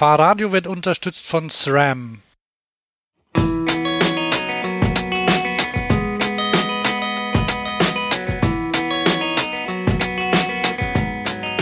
[0.00, 2.22] Fahrradio wird unterstützt von SRAM.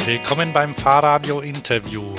[0.04, 2.14] Willkommen beim Fahrradio Interview.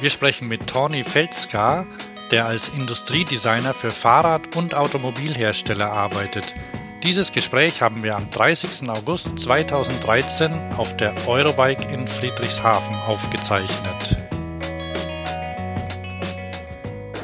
[0.00, 1.86] Wir sprechen mit Tony Felska,
[2.30, 6.54] der als Industriedesigner für Fahrrad- und Automobilhersteller arbeitet.
[7.02, 8.88] Dieses Gespräch haben wir am 30.
[8.88, 14.27] August 2013 auf der Eurobike in Friedrichshafen aufgezeichnet.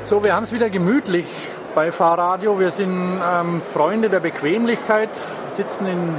[0.04, 1.26] So, wir haben es wieder gemütlich
[1.74, 2.60] bei Fahrradio.
[2.60, 5.08] Wir sind ähm, Freunde der Bequemlichkeit,
[5.48, 6.16] sitzen in,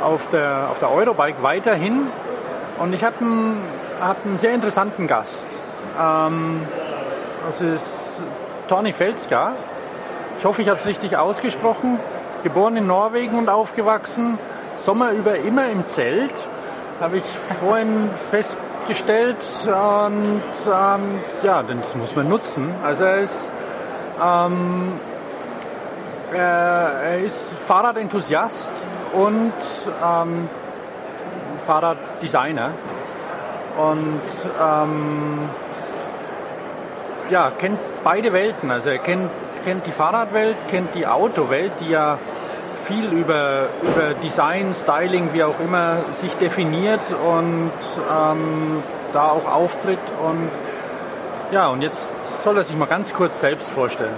[0.00, 2.06] auf, der, auf der Eurobike weiterhin.
[2.78, 3.60] Und ich habe einen,
[4.00, 5.48] hab einen sehr interessanten Gast.
[6.00, 6.60] Ähm,
[7.44, 8.22] das ist
[8.68, 9.54] Tony Felska.
[10.38, 11.98] Ich hoffe, ich habe es richtig ausgesprochen
[12.44, 14.38] geboren in Norwegen und aufgewachsen,
[14.76, 16.46] Sommer über immer im Zelt,
[17.00, 17.24] habe ich
[17.58, 18.73] vorhin festgestellt.
[19.66, 22.74] Und ähm, ja, das muss man nutzen.
[22.84, 23.52] Also er ist,
[24.22, 24.92] ähm,
[26.32, 28.72] er ist Fahrradenthusiast
[29.12, 29.52] und
[30.04, 30.48] ähm,
[31.56, 32.70] Fahrraddesigner.
[33.76, 34.20] Und
[34.62, 35.48] ähm,
[37.30, 38.70] ja, kennt beide Welten.
[38.70, 39.30] Also er kennt,
[39.64, 42.18] kennt die Fahrradwelt, kennt die Autowelt, die ja
[42.84, 47.72] viel über, über Design, Styling, wie auch immer, sich definiert und
[48.10, 48.82] ähm,
[49.12, 49.98] da auch auftritt.
[50.22, 50.50] Und
[51.50, 54.14] ja, und jetzt soll er sich mal ganz kurz selbst vorstellen.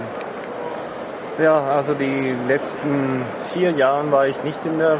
[1.39, 4.97] Ja, also die letzten vier Jahre war ich nicht in der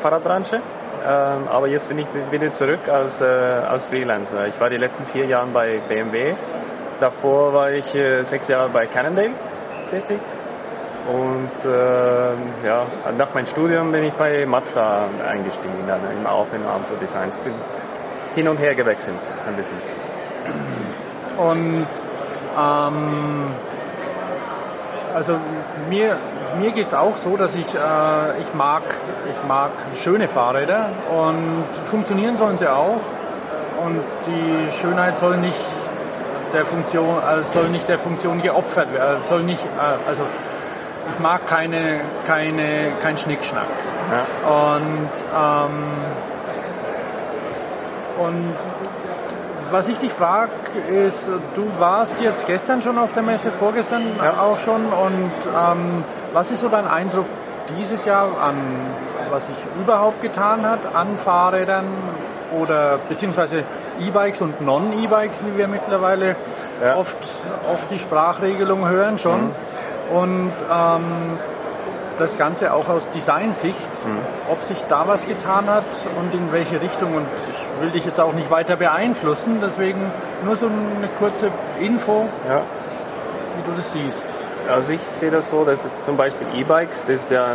[0.00, 4.46] Fahrradbranche, ähm, aber jetzt bin ich wieder zurück als, äh, als Freelancer.
[4.46, 6.34] Ich war die letzten vier Jahre bei BMW.
[7.00, 9.30] Davor war ich äh, sechs Jahre bei Cannondale
[9.90, 10.20] tätig
[11.06, 17.30] und äh, ja, nach meinem Studium bin ich bei Mazda eingestiegen, dann auch in Autodesign.
[17.44, 17.54] Bin
[18.34, 19.76] hin und her gewechselt ein bisschen.
[21.38, 21.86] Und
[22.58, 23.46] ähm,
[25.14, 25.38] also
[25.88, 26.16] mir,
[26.60, 28.82] mir geht es auch so, dass ich, äh, ich, mag,
[29.30, 33.00] ich mag schöne Fahrräder und funktionieren sollen sie auch.
[33.84, 35.58] Und die Schönheit soll nicht
[36.52, 40.24] der Funktion, also soll nicht der Funktion geopfert werden, soll nicht, äh, also
[41.10, 43.66] ich mag keine, keine, kein Schnickschnack.
[44.10, 44.76] Ja.
[44.76, 45.84] Und, ähm,
[48.18, 48.54] und
[49.70, 50.50] was ich dich frage,
[50.88, 54.40] ist, du warst jetzt gestern schon auf der Messe, vorgestern ja.
[54.40, 54.86] auch schon.
[54.86, 57.26] Und ähm, was ist so dein Eindruck
[57.76, 58.56] dieses Jahr an,
[59.30, 61.86] was sich überhaupt getan hat an Fahrrädern
[62.60, 63.64] oder beziehungsweise
[64.00, 66.36] E-Bikes und Non-E-Bikes, wie wir mittlerweile
[66.84, 66.94] ja.
[66.94, 67.16] oft,
[67.72, 69.46] oft die Sprachregelung hören schon.
[69.46, 69.75] Mhm
[70.12, 71.38] und ähm,
[72.18, 74.18] das Ganze auch aus Designsicht, mhm.
[74.50, 75.84] ob sich da was getan hat
[76.18, 77.14] und in welche Richtung.
[77.14, 80.00] Und ich will dich jetzt auch nicht weiter beeinflussen, deswegen
[80.44, 81.50] nur so eine kurze
[81.80, 82.62] Info, ja.
[83.56, 84.26] wie du das siehst.
[84.68, 87.54] Also ich sehe das so, dass zum Beispiel E-Bikes, das ist ja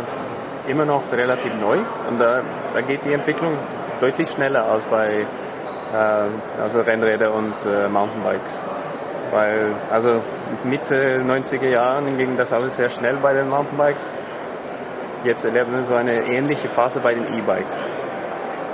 [0.66, 2.40] immer noch relativ neu und da,
[2.72, 3.54] da geht die Entwicklung
[4.00, 5.26] deutlich schneller als bei
[5.92, 8.66] äh, also Rennräder und äh, Mountainbikes.
[9.32, 10.20] Weil, also
[10.62, 14.12] Mitte 90er Jahren ging das alles sehr schnell bei den Mountainbikes.
[15.24, 17.84] Jetzt erleben wir so eine ähnliche Phase bei den E-Bikes.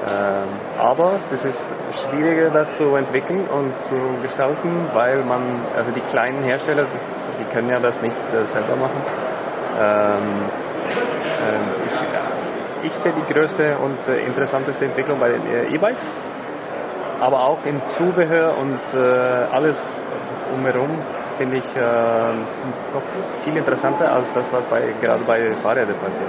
[0.09, 0.49] Ähm,
[0.79, 5.43] aber das ist schwieriger, das zu entwickeln und zu gestalten, weil man,
[5.77, 6.87] also die kleinen Hersteller,
[7.39, 9.01] die können ja das nicht äh, selber machen.
[9.81, 10.23] Ähm,
[11.37, 11.87] äh,
[12.83, 16.15] ich, ich, sehe die größte und äh, interessanteste Entwicklung bei den äh, E-Bikes,
[17.21, 18.99] aber auch im Zubehör und äh,
[19.53, 20.05] alles
[20.55, 20.91] umherum
[21.37, 23.03] finde ich äh, noch
[23.45, 26.27] viel interessanter als das, was bei, gerade bei Fahrrädern passiert.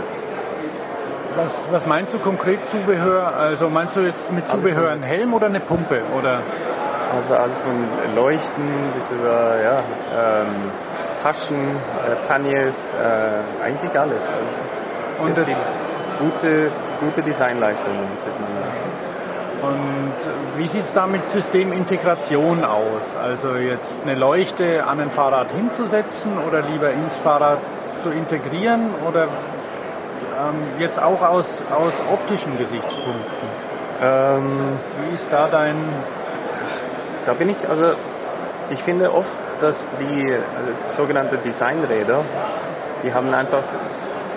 [1.35, 3.35] Was, was meinst du konkret Zubehör?
[3.35, 6.01] Also meinst du jetzt mit Zubehör ein Helm oder eine Pumpe?
[6.17, 6.39] Oder?
[7.15, 8.63] Also alles von Leuchten
[8.95, 10.47] bis über ja, ähm,
[11.21, 14.27] Taschen, äh, Paniers, äh, eigentlich alles.
[15.17, 15.49] Also Und das
[16.19, 18.49] gute, gute Designleistungen sieht man.
[19.61, 20.13] Und
[20.57, 23.17] wie sieht es da mit Systemintegration aus?
[23.21, 27.59] Also jetzt eine Leuchte an ein Fahrrad hinzusetzen oder lieber ins Fahrrad
[27.99, 33.49] zu integrieren oder ähm, jetzt auch aus, aus optischen Gesichtspunkten?
[34.01, 35.75] Ähm, wie ist da dein...
[37.25, 37.93] Da bin ich, also
[38.69, 42.23] ich finde oft, dass die also sogenannten Designräder,
[43.03, 43.63] die haben einfach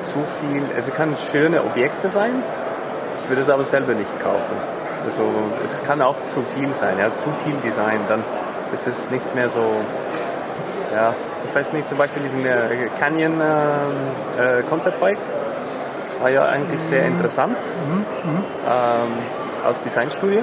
[0.02, 2.42] zu viel, also kann schöne Objekte sein,
[3.22, 4.81] ich würde es aber selber nicht kaufen.
[5.04, 5.22] Also
[5.64, 8.22] es kann auch zu viel sein, ja, zu viel Design, dann
[8.72, 9.64] ist es nicht mehr so,
[10.94, 11.14] ja,
[11.44, 15.18] ich weiß nicht, zum Beispiel diesen äh, Canyon äh, äh, Concept Bike
[16.20, 17.56] war ja eigentlich sehr interessant
[17.88, 18.30] mhm.
[18.30, 18.44] Mhm.
[18.68, 19.12] Ähm,
[19.66, 20.42] als Designstudie.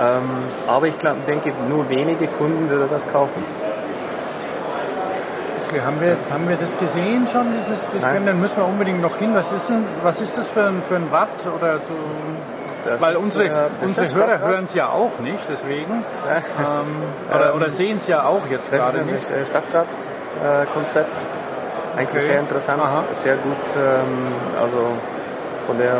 [0.00, 0.30] Ähm,
[0.66, 3.44] aber ich glaub, denke, nur wenige Kunden würden das kaufen.
[5.68, 8.02] Okay, haben wir, haben wir das gesehen schon, dieses das.
[8.02, 9.30] Dann müssen wir unbedingt noch hin.
[9.34, 11.94] Was ist, denn, was ist das für ein, für ein Rad oder so?
[12.84, 16.04] Das Weil unsere, der, unsere Hörer hören es ja auch nicht, deswegen.
[16.58, 19.16] ähm, oder, oder sehen es ja auch jetzt gerade nicht.
[19.16, 21.22] Das ist ein Stadtradkonzept.
[21.22, 22.20] Äh, Eigentlich okay.
[22.20, 23.04] sehr interessant, Aha.
[23.10, 24.86] sehr gut, ähm, also
[25.66, 25.94] von der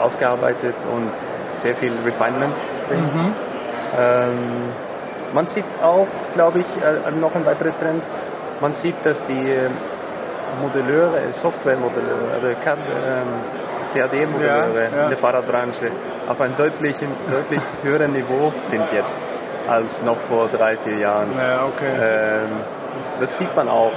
[0.00, 1.10] ausgearbeitet und
[1.50, 2.54] sehr viel Refinement
[2.88, 3.00] drin.
[3.00, 3.32] Mhm.
[3.98, 4.32] Ähm,
[5.32, 8.02] man sieht auch, glaube ich, äh, noch ein weiteres Trend,
[8.60, 9.72] man sieht, dass die ähm,
[10.62, 13.26] Modelleure, Software-Modelleure, also CAD, ähm,
[13.86, 15.02] CAD-Modelleure ja, ja.
[15.04, 15.90] in der Fahrradbranche
[16.28, 16.96] auf einem deutlich,
[17.30, 19.20] deutlich höheren Niveau sind jetzt
[19.68, 21.28] als noch vor drei, vier Jahren.
[21.36, 21.90] Ja, okay.
[22.00, 22.50] ähm,
[23.20, 23.92] das sieht man auch.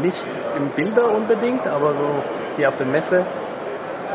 [0.00, 0.26] Nicht
[0.56, 2.22] im Bilder unbedingt, aber so
[2.56, 3.26] hier auf der Messe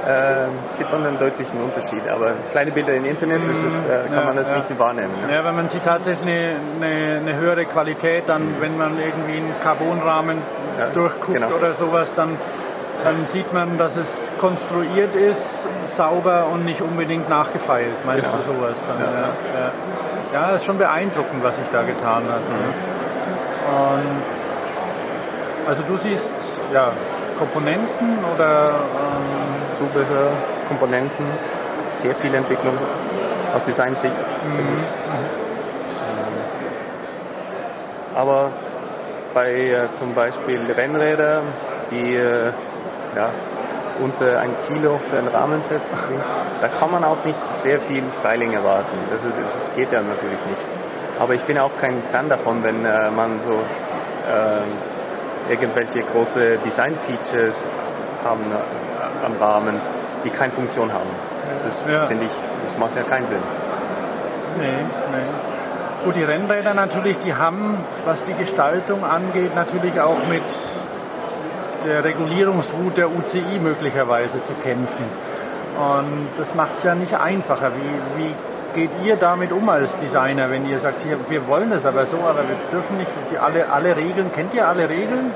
[0.05, 2.07] äh, sieht man einen deutlichen Unterschied.
[2.07, 4.57] Aber kleine Bilder im Internet, das ist, äh, kann ja, man das ja.
[4.57, 5.11] nicht wahrnehmen.
[5.27, 5.33] Ne?
[5.33, 8.61] Ja, wenn man sieht tatsächlich eine, eine, eine, höhere Qualität, dann mhm.
[8.61, 10.37] wenn man irgendwie einen Carbonrahmen
[10.79, 11.49] ja, durchguckt genau.
[11.49, 12.37] oder sowas, dann,
[13.03, 18.05] dann sieht man, dass es konstruiert ist, sauber und nicht unbedingt nachgefeilt.
[18.05, 18.37] Meinst genau.
[18.37, 18.99] du sowas dann?
[18.99, 19.71] Ja, ja.
[20.33, 22.41] ja, das ist schon beeindruckend, was sich da getan hat.
[22.49, 22.95] Mhm.
[23.75, 24.23] Und
[25.67, 26.33] also du siehst
[26.73, 26.91] ja,
[27.37, 30.31] Komponenten oder ähm, Zubehör,
[30.67, 31.25] Komponenten,
[31.89, 32.77] sehr viel Entwicklung
[33.53, 34.17] aus Designsicht.
[34.17, 34.77] Mhm.
[38.15, 38.51] Aber
[39.33, 41.43] bei äh, zum Beispiel Rennrädern,
[41.91, 42.51] die äh,
[43.15, 43.29] ja,
[44.01, 45.81] unter ein Kilo für ein Rahmenset
[46.61, 48.97] da kann man auch nicht sehr viel Styling erwarten.
[49.11, 50.67] Das, ist, das geht ja natürlich nicht.
[51.19, 57.63] Aber ich bin auch kein Fan davon, wenn äh, man so äh, irgendwelche große Design-Features
[58.23, 58.43] haben
[59.23, 59.79] am Rahmen,
[60.23, 61.09] die keine Funktion haben.
[61.63, 62.05] Das ja.
[62.05, 63.41] finde ich, das macht ja keinen Sinn.
[64.59, 66.03] Nee, nee.
[66.03, 70.43] Gut, die Rennräder natürlich, die haben, was die Gestaltung angeht, natürlich auch mit
[71.85, 75.05] der Regulierungswut der UCI möglicherweise zu kämpfen.
[75.77, 77.71] Und das macht es ja nicht einfacher.
[77.75, 78.33] Wie, wie
[78.73, 82.17] geht ihr damit um als Designer, wenn ihr sagt, hier, wir wollen das aber so,
[82.17, 85.31] aber wir dürfen nicht die, alle, alle Regeln, kennt ihr alle Regeln?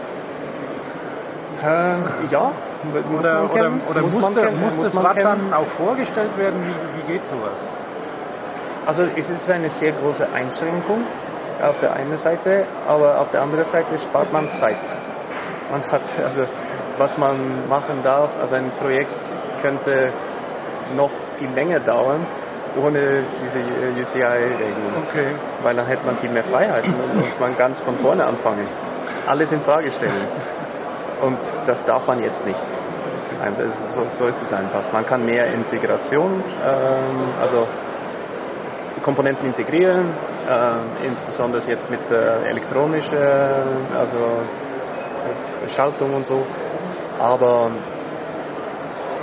[1.61, 2.51] Äh, ja,
[2.83, 3.81] muss oder, man kennen.
[3.81, 5.25] Oder, oder muss, muss, muss, muss das Rad kennen.
[5.25, 6.55] dann auch vorgestellt werden?
[6.65, 7.83] Wie, wie geht sowas?
[8.85, 11.03] Also es ist eine sehr große Einschränkung
[11.61, 14.77] auf der einen Seite, aber auf der anderen Seite spart man Zeit.
[15.71, 16.45] Man hat, also
[16.97, 19.13] was man machen darf, also ein Projekt
[19.61, 20.11] könnte
[20.95, 22.25] noch viel länger dauern,
[22.81, 25.03] ohne diese UCI-Regelung.
[25.09, 25.27] Okay.
[25.63, 28.67] Weil dann hätte man viel mehr Freiheit und muss man ganz von vorne anfangen.
[29.27, 30.27] Alles in Frage stellen.
[31.21, 32.59] Und das darf man jetzt nicht.
[33.87, 34.91] So, so ist es einfach.
[34.91, 37.67] Man kann mehr Integration, ähm, also
[39.01, 40.07] Komponenten integrieren,
[40.49, 43.63] äh, insbesondere jetzt mit äh, elektronischer,
[43.97, 44.17] also
[45.67, 46.45] Schaltung und so.
[47.19, 47.71] Aber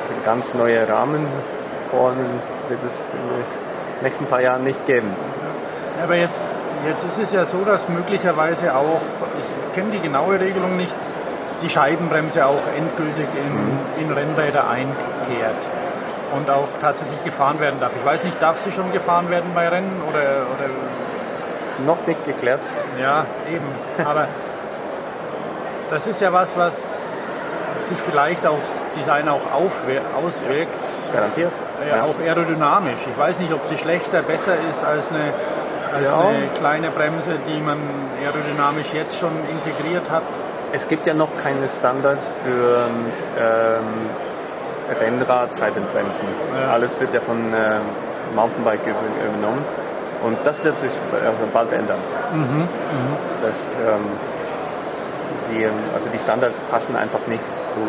[0.03, 3.45] also ganz neue Rahmenformen wird es in den
[4.03, 5.11] nächsten paar Jahren nicht geben.
[6.03, 6.57] Aber jetzt,
[6.87, 9.01] jetzt ist es ja so, dass möglicherweise auch,
[9.41, 10.95] ich kenne die genaue Regelung nicht,
[11.63, 15.57] die Scheibenbremse auch endgültig in, in Rennräder einkehrt
[16.37, 17.93] und auch tatsächlich gefahren werden darf.
[17.99, 20.71] Ich weiß nicht, darf sie schon gefahren werden bei Rennen oder, oder
[21.59, 22.61] ist noch nicht geklärt.
[23.01, 23.65] Ja, eben.
[24.05, 24.29] Aber
[25.91, 27.03] das ist ja was, was
[27.89, 30.73] sich vielleicht aufs Design auch auswirkt.
[31.13, 31.53] Garantiert.
[31.89, 32.03] Ja, ja.
[32.03, 33.07] Auch aerodynamisch.
[33.11, 35.33] Ich weiß nicht, ob sie schlechter, besser ist als eine,
[35.95, 36.19] als ja.
[36.19, 37.79] eine kleine Bremse, die man
[38.25, 40.25] aerodynamisch jetzt schon integriert hat
[40.73, 42.89] es gibt ja noch keine Standards für
[43.39, 44.11] ähm,
[45.01, 46.29] Rennrad-Scheibenbremsen.
[46.61, 46.73] Ja.
[46.73, 47.81] Alles wird ja von äh,
[48.35, 49.65] Mountainbike übernommen.
[50.23, 50.93] Und das wird sich
[51.25, 51.99] also bald ändern.
[52.33, 52.61] Mhm.
[52.61, 52.69] Mhm.
[53.43, 54.07] Das, ähm,
[55.51, 57.81] die, also die Standards passen einfach nicht zu.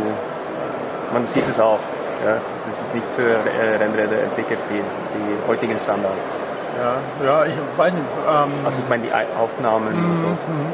[1.14, 1.80] Man sieht es auch.
[2.26, 6.32] Ja, das ist nicht für äh, Rennräder entwickelt, die, die heutigen Standards.
[6.80, 8.06] Ja, ja, ich weiß nicht.
[8.28, 10.12] Ähm also ich meine die Aufnahmen mhm.
[10.12, 10.26] und so.
[10.26, 10.74] Mhm.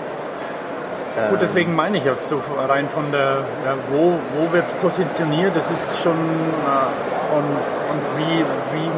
[1.29, 5.55] Gut, deswegen meine ich ja so rein von der, ja, wo, wo wird es positioniert,
[5.55, 7.43] das ist schon, äh, und,
[7.91, 8.39] und wie,
[8.75, 8.89] wie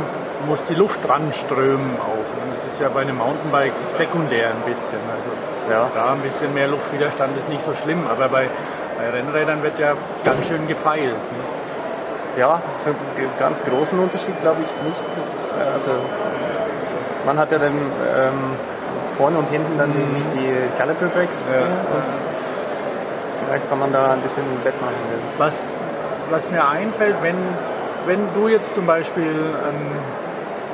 [0.48, 2.44] muss die Luft dran strömen auch.
[2.44, 5.00] Und das ist ja bei einem Mountainbike sekundär ein bisschen.
[5.14, 5.30] Also
[5.70, 5.90] ja.
[5.94, 8.50] da ein bisschen mehr Luftwiderstand ist nicht so schlimm, aber bei,
[8.98, 9.94] bei Rennrädern wird ja
[10.24, 11.14] ganz schön gefeilt.
[11.14, 12.40] Ne?
[12.40, 15.06] Ja, das ist ein ganz großen Unterschied, glaube ich, nicht.
[15.74, 15.92] Also
[17.26, 18.34] man hat ja den ähm,
[19.18, 20.14] vorne und hinten dann mhm.
[20.14, 21.42] nicht die Caliper Brakes.
[21.52, 21.66] Ja.
[21.66, 22.18] Und
[23.40, 24.96] vielleicht kann man da ein bisschen wettmachen.
[25.38, 25.82] Was,
[26.30, 27.38] was mir einfällt, wenn,
[28.06, 29.92] wenn du jetzt zum Beispiel ein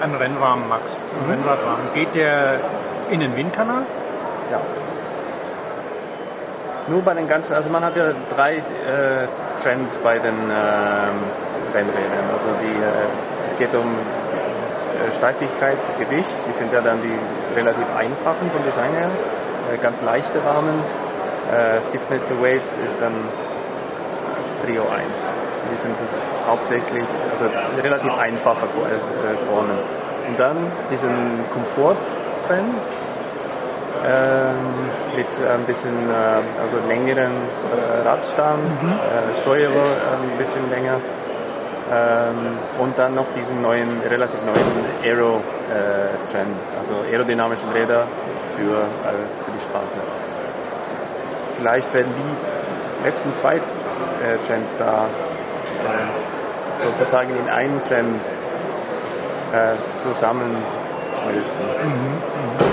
[0.01, 1.31] einen Rennrahmen machst, einen mhm.
[1.31, 2.59] Rennradrahmen, geht der
[3.09, 3.83] in den Windkanal?
[4.51, 4.59] Ja.
[6.87, 8.61] Nur bei den ganzen, also man hat ja drei äh,
[9.61, 12.27] Trends bei den äh, Rennrädern.
[12.33, 17.17] Also die, äh, es geht um äh, Steifigkeit, Gewicht, die sind ja dann die
[17.55, 19.09] relativ einfachen vom Design her,
[19.73, 20.83] äh, ganz leichte Rahmen.
[21.49, 23.13] Äh, Stiffness to Weight ist dann
[24.65, 25.35] Trio 1.
[25.71, 25.95] Die sind
[26.45, 27.45] hauptsächlich, also
[27.81, 28.65] relativ einfache
[29.47, 29.77] Formen.
[30.27, 30.57] Und dann
[30.89, 32.75] diesen Komfort-Trend,
[34.03, 38.93] ähm, mit ein bisschen äh, also längeren äh, Radstand, mhm.
[38.93, 40.99] äh, Steuerer ein bisschen länger
[41.91, 48.07] ähm, und dann noch diesen neuen, relativ neuen Aero-Trend, also aerodynamischen Räder
[48.55, 49.97] für, äh, für die Straße.
[51.57, 53.59] Vielleicht werden die letzten zwei äh,
[54.47, 55.05] Trends da
[55.85, 58.19] äh, sozusagen in einen Trend
[59.97, 61.65] zusammenschmelzen.
[61.83, 61.89] Mhm.
[61.89, 62.70] Mhm.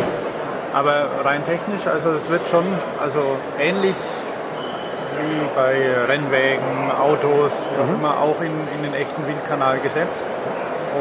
[0.79, 2.65] Aber rein technisch, also es wird schon
[3.03, 3.21] also
[3.59, 3.97] ähnlich
[5.19, 5.75] wie bei
[6.07, 7.97] Rennwägen, Autos, mhm.
[7.97, 10.29] immer auch in, in den echten Windkanal gesetzt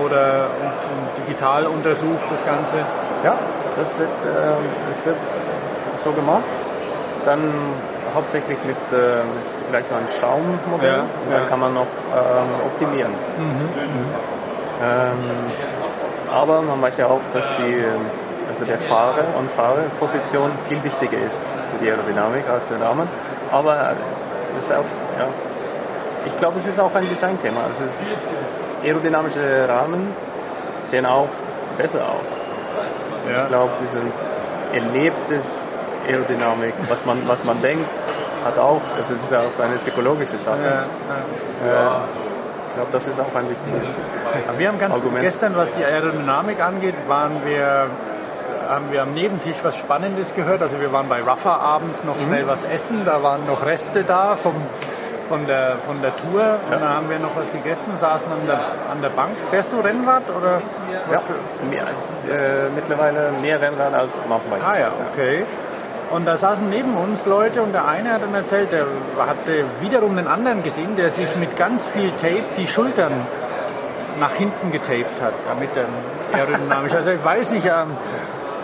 [0.03, 2.77] oder und, und digital untersucht das Ganze.
[3.23, 3.35] Ja,
[3.75, 5.17] das wird, äh, das wird
[5.93, 6.41] so gemacht.
[7.23, 7.41] Dann
[8.15, 9.21] hauptsächlich mit äh,
[9.69, 11.47] vielleicht so einem Schaummodell ja, und dann ja.
[11.47, 13.11] kann man noch ähm, optimieren.
[13.37, 13.69] Mhm, mhm.
[14.81, 17.83] Ähm, aber man weiß ja auch, dass die
[18.49, 21.39] also der Fahrer und Fahrerposition viel wichtiger ist
[21.71, 23.07] für die Aerodynamik als der Rahmen.
[23.51, 23.93] Aber
[24.57, 25.27] es auch, ja,
[26.25, 27.61] ich glaube, es ist auch ein Designthema.
[27.67, 27.83] Also
[28.83, 30.13] aerodynamische Rahmen
[30.83, 31.29] sehen auch
[31.77, 32.37] besser aus.
[33.29, 33.43] Ja.
[33.43, 33.99] Ich glaube, diese
[34.73, 35.41] erlebte
[36.07, 37.85] Aerodynamik, was man, was man denkt,
[38.45, 40.85] hat auch, also es ist auch eine psychologische Sache.
[41.65, 42.01] Ja, ja.
[42.69, 43.97] Ich glaube, das ist auch ein wichtiges
[44.57, 45.21] Wir haben ganz Argument.
[45.21, 47.87] gestern, was die Aerodynamik angeht, waren wir
[48.67, 50.61] haben wir am Nebentisch was Spannendes gehört.
[50.61, 52.47] Also wir waren bei Ruffer abends noch schnell mhm.
[52.47, 54.55] was essen, da waren noch Reste da vom,
[55.27, 56.75] von, der, von der Tour ja.
[56.75, 58.59] und da haben wir noch was gegessen, saßen an der,
[58.91, 59.31] an der Bank.
[59.49, 60.61] Fährst du Rennrad oder
[61.11, 61.21] ja,
[61.69, 64.63] mehr, äh, mittlerweile mehr Rennrad als Mountainbike.
[64.63, 65.45] Ah ja, okay.
[66.09, 68.85] Und da saßen neben uns Leute und der eine hat dann erzählt, der
[69.19, 73.11] hatte wiederum einen anderen gesehen, der sich mit ganz viel Tape die Schultern
[74.19, 75.85] nach hinten getaped hat, damit er
[76.37, 76.93] aerodynamisch.
[76.93, 77.97] Also ich weiß nicht, ähm,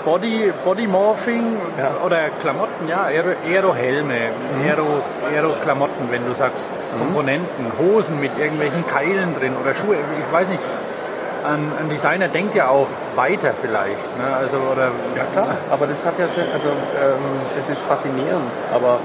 [0.06, 1.92] Body, Bodymorphing ja.
[2.06, 5.34] oder Klamotten, ja, Aero-Helme, mhm.
[5.34, 7.00] Aero-Klamotten, wenn du sagst, mhm.
[7.00, 10.64] Komponenten, Hosen mit irgendwelchen Keilen drin oder Schuhe, ich weiß nicht.
[11.46, 14.34] Ein, ein Designer denkt ja auch weiter vielleicht, ne?
[14.34, 19.00] also oder ja klar, aber das hat ja sehr, also ähm, es ist faszinierend, aber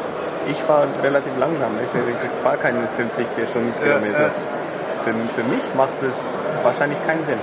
[0.49, 4.21] ich fahre relativ langsam, ich, ich fahre keine 50 Stundenkilometer.
[4.21, 4.33] Ja, ja.
[5.03, 6.29] Für, für mich macht es
[6.63, 7.39] wahrscheinlich keinen Sinn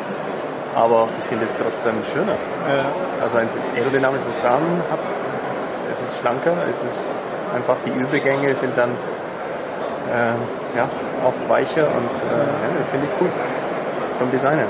[0.75, 2.34] aber ich finde es trotzdem schöner.
[2.67, 2.86] Ja.
[3.24, 5.00] Also ein aerodynamisches Rahmen hat,
[5.91, 7.00] es ist schlanker, es ist
[7.55, 8.89] einfach die Übergänge sind dann
[10.12, 10.89] äh, ja,
[11.24, 13.29] auch weicher und äh, ja, finde ich cool
[14.20, 14.67] vom Designer.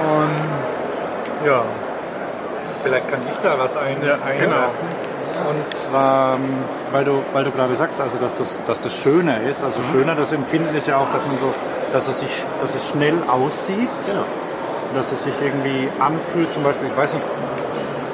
[0.00, 1.62] Und ja,
[2.82, 4.38] vielleicht kann ich da was ein, ja, einwerfen.
[4.38, 5.50] Genau.
[5.50, 6.38] Und zwar,
[6.92, 9.64] weil du, weil du gerade sagst, also dass das, dass das schöner ist.
[9.64, 9.84] Also mhm.
[9.92, 11.54] schöner, das Empfinden ist ja auch, dass man so
[11.92, 14.24] dass es, sich, dass es schnell aussieht, genau.
[14.94, 16.52] dass es sich irgendwie anfühlt.
[16.52, 17.24] Zum Beispiel, ich weiß nicht,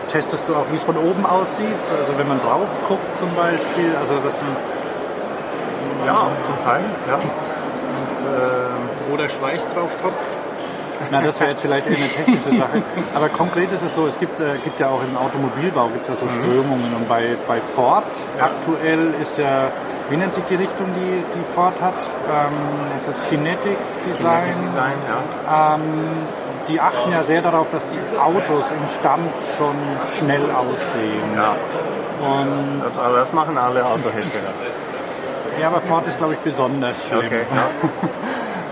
[0.08, 1.66] testest du auch, wie es von oben aussieht?
[1.90, 4.56] Also wenn man drauf guckt zum Beispiel, also dass man...
[6.06, 7.14] Ja, zum Teil, ja.
[7.16, 10.22] Und, äh, wo der Schweiß drauf tropft.
[11.10, 12.82] Na, das wäre jetzt vielleicht eher eine technische Sache.
[13.14, 16.14] Aber konkret ist es so, es gibt, äh, gibt ja auch im Automobilbau gibt's ja
[16.14, 16.30] so mhm.
[16.30, 16.94] Strömungen.
[16.94, 18.04] Und bei, bei Ford
[18.38, 18.46] ja.
[18.46, 19.70] aktuell ist ja
[20.08, 21.94] wie nennt sich die Richtung, die, die Ford hat?
[22.30, 24.44] Ähm, ist das Kinetic Design?
[24.44, 25.74] Kinetic Design, ja.
[25.74, 25.82] Ähm,
[26.68, 29.76] die achten ja sehr darauf, dass die Autos im Stand schon
[30.18, 31.34] schnell aussehen.
[31.34, 31.54] Ja.
[32.20, 34.52] Und aber das machen alle Autohersteller.
[35.60, 37.26] ja, aber Ford ist, glaube ich, besonders schlimm.
[37.26, 37.42] Okay,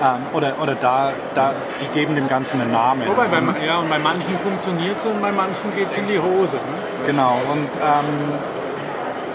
[0.03, 0.15] ja.
[0.17, 3.07] ähm, oder oder da, da, die geben dem Ganzen einen Namen.
[3.07, 6.19] Wobei, bei, ja, und bei manchen funktioniert es und bei manchen geht es in die
[6.19, 6.57] Hose.
[6.57, 7.07] Ne?
[7.07, 8.33] Genau, und ähm,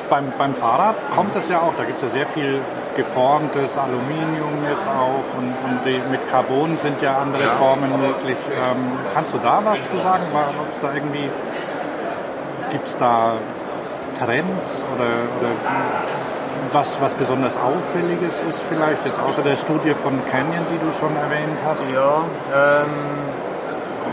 [0.09, 1.73] beim, beim Fahrrad kommt das ja auch.
[1.77, 2.59] Da gibt es ja sehr viel
[2.95, 7.49] geformtes Aluminium jetzt auch und, und die, mit Carbon sind ja andere ja.
[7.51, 8.37] Formen möglich.
[8.49, 10.23] Ähm, kannst du da was zu sagen?
[10.33, 11.29] Ob es da irgendwie,
[12.71, 13.33] gibt es da
[14.15, 15.05] Trends oder,
[15.39, 15.53] oder
[16.71, 21.15] was, was besonders Auffälliges ist vielleicht, jetzt außer der Studie von Canyon, die du schon
[21.15, 21.87] erwähnt hast?
[21.93, 22.21] Ja,
[22.53, 22.89] ähm,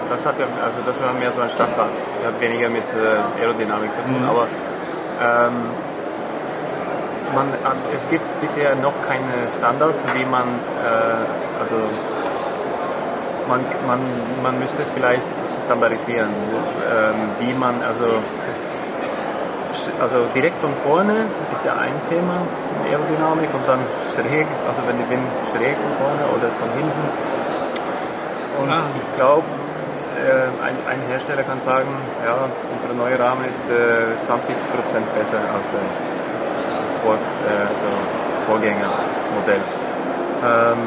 [0.09, 1.91] das hat ja, also das war mehr so ein Stadtrad,
[2.25, 4.29] hat weniger mit äh, Aerodynamik zu tun, mhm.
[4.29, 4.47] aber
[5.20, 5.70] ähm,
[7.35, 7.49] man,
[7.94, 11.76] es gibt bisher noch keine Standard, wie man äh, also
[13.49, 14.00] man, man,
[14.42, 15.26] man müsste es vielleicht
[15.64, 18.04] standardisieren, ähm, wie man, also,
[20.00, 22.42] also direkt von vorne ist ja ein Thema,
[22.88, 23.80] Aerodynamik und dann
[24.14, 27.04] schräg, also wenn die Wind schräg von vorne oder von hinten.
[28.62, 28.82] Und ah.
[28.96, 29.65] ich glaube, äh,
[30.62, 31.88] ein, ein, Hersteller kann sagen,
[32.25, 34.52] ja, unser neuer Rahmen ist äh, 20%
[35.16, 35.80] besser als der
[37.02, 37.87] Vor, äh, also
[38.46, 39.61] Vorgängermodell.
[40.44, 40.78] Ähm,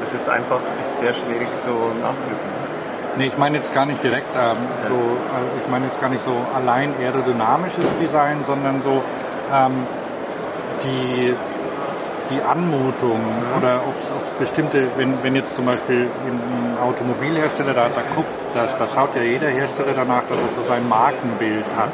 [0.00, 2.58] das ist einfach sehr schwierig zu nachprüfen.
[3.16, 6.22] Nee, ich meine jetzt gar nicht direkt ähm, so, äh, ich meine jetzt gar nicht
[6.22, 9.02] so allein aerodynamisches Design, sondern so
[9.52, 9.86] ähm,
[10.84, 11.34] die,
[12.30, 13.20] die Anmutung
[13.56, 18.66] oder ob es bestimmte, wenn, wenn jetzt zum Beispiel ein Automobilhersteller da, da guckt, da,
[18.66, 21.92] da schaut ja jeder Hersteller danach, dass er so sein Markenbild hat.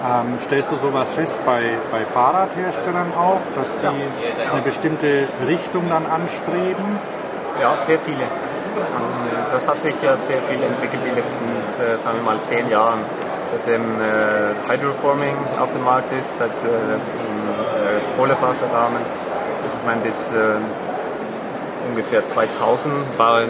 [0.00, 4.52] Ähm, stellst du sowas fest bei, bei Fahrradherstellern auch, dass die ja.
[4.52, 6.98] eine bestimmte Richtung dann anstreben?
[7.60, 8.24] Ja, sehr viele.
[9.52, 11.44] Das hat sich ja sehr viel entwickelt die letzten,
[11.80, 13.00] äh, sagen wir mal, zehn Jahren.
[13.46, 16.98] Seitdem äh, Hydroforming auf dem Markt ist, seit äh, äh,
[18.16, 19.00] Kohlefaserrahmen.
[19.88, 20.56] Meine, bis äh,
[21.88, 23.48] ungefähr 2000 waren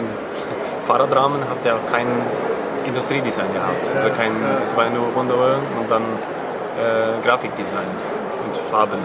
[0.87, 2.07] Fahrradrahmen, hat ja kein
[2.87, 3.89] Industriedesign gehabt.
[3.93, 4.31] Also kein,
[4.63, 7.89] es war nur Rundröhren und dann äh, Grafikdesign
[8.45, 8.99] und Farben.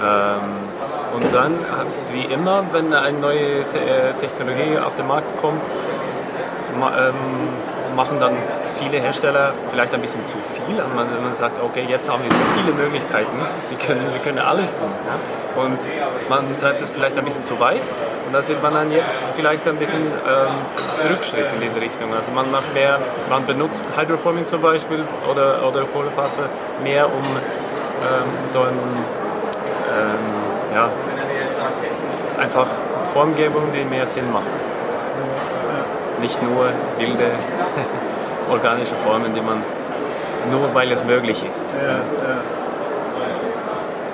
[0.00, 0.40] Ähm,
[1.16, 1.58] und dann,
[2.12, 5.60] wie immer, wenn eine neue äh, Technologie auf den Markt kommt,
[6.72, 8.36] ähm, machen dann
[8.78, 10.76] viele Hersteller vielleicht ein bisschen zu viel.
[10.94, 13.38] Man, man sagt, okay, jetzt haben wir so viele Möglichkeiten,
[13.70, 14.90] wir können, wir können alles tun.
[15.06, 15.62] Ja?
[15.62, 15.78] Und
[16.28, 17.80] man treibt es vielleicht ein bisschen zu weit.
[18.26, 22.12] Und da sieht man dann jetzt vielleicht ein bisschen ähm, Rückschritt in diese Richtung.
[22.12, 22.98] Also man macht mehr,
[23.30, 26.48] man benutzt Hydroforming zum Beispiel oder, oder Kohlefaser
[26.82, 28.78] mehr, um ähm, so ein
[29.88, 30.90] ähm, ja,
[32.38, 32.66] einfach
[33.12, 34.44] Formgebung, die mehr Sinn macht.
[36.20, 36.66] Nicht nur
[36.98, 37.30] wilde
[38.50, 39.62] organische Formen, die man
[40.50, 41.64] nur weil es möglich ist.
[41.82, 42.40] Ja, ja.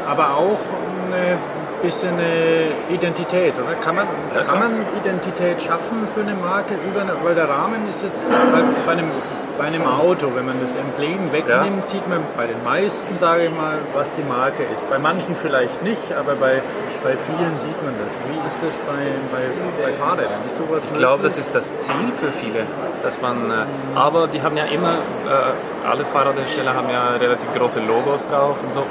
[0.08, 0.58] Aber auch
[1.06, 1.38] eine
[1.82, 3.74] bisschen eine Identität, oder?
[3.74, 7.88] Kann man, ja, kann man Identität schaffen für eine Marke über eine, weil der Rahmen
[7.90, 8.14] ist jetzt
[8.52, 9.10] bei, bei einem
[9.58, 11.92] bei einem Auto, wenn man das Emblem wegnimmt, ja.
[11.92, 14.88] sieht man bei den meisten, sage ich mal, was die Marke ist.
[14.88, 16.62] Bei manchen vielleicht nicht, aber bei,
[17.02, 18.12] bei vielen sieht man das.
[18.28, 20.46] Wie ist das bei, bei, bei Fahrrädern?
[20.46, 22.66] Ist sowas ich glaube, das ist das Ziel für viele,
[23.02, 27.80] dass man, äh, aber die haben ja immer, äh, alle Fahrradhersteller haben ja relativ große
[27.80, 28.84] Logos drauf und so.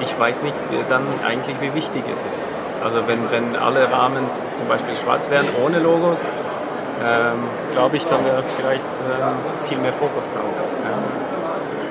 [0.00, 0.56] Ich weiß nicht
[0.88, 2.42] dann eigentlich, wie wichtig es ist.
[2.82, 6.18] Also wenn, wenn alle Rahmen zum Beispiel schwarz wären, ohne Logos,
[7.04, 7.38] ähm,
[7.72, 8.84] glaube ich, dann wäre vielleicht
[9.20, 10.54] ähm, viel mehr Fokus drauf.
[10.84, 11.29] Ja.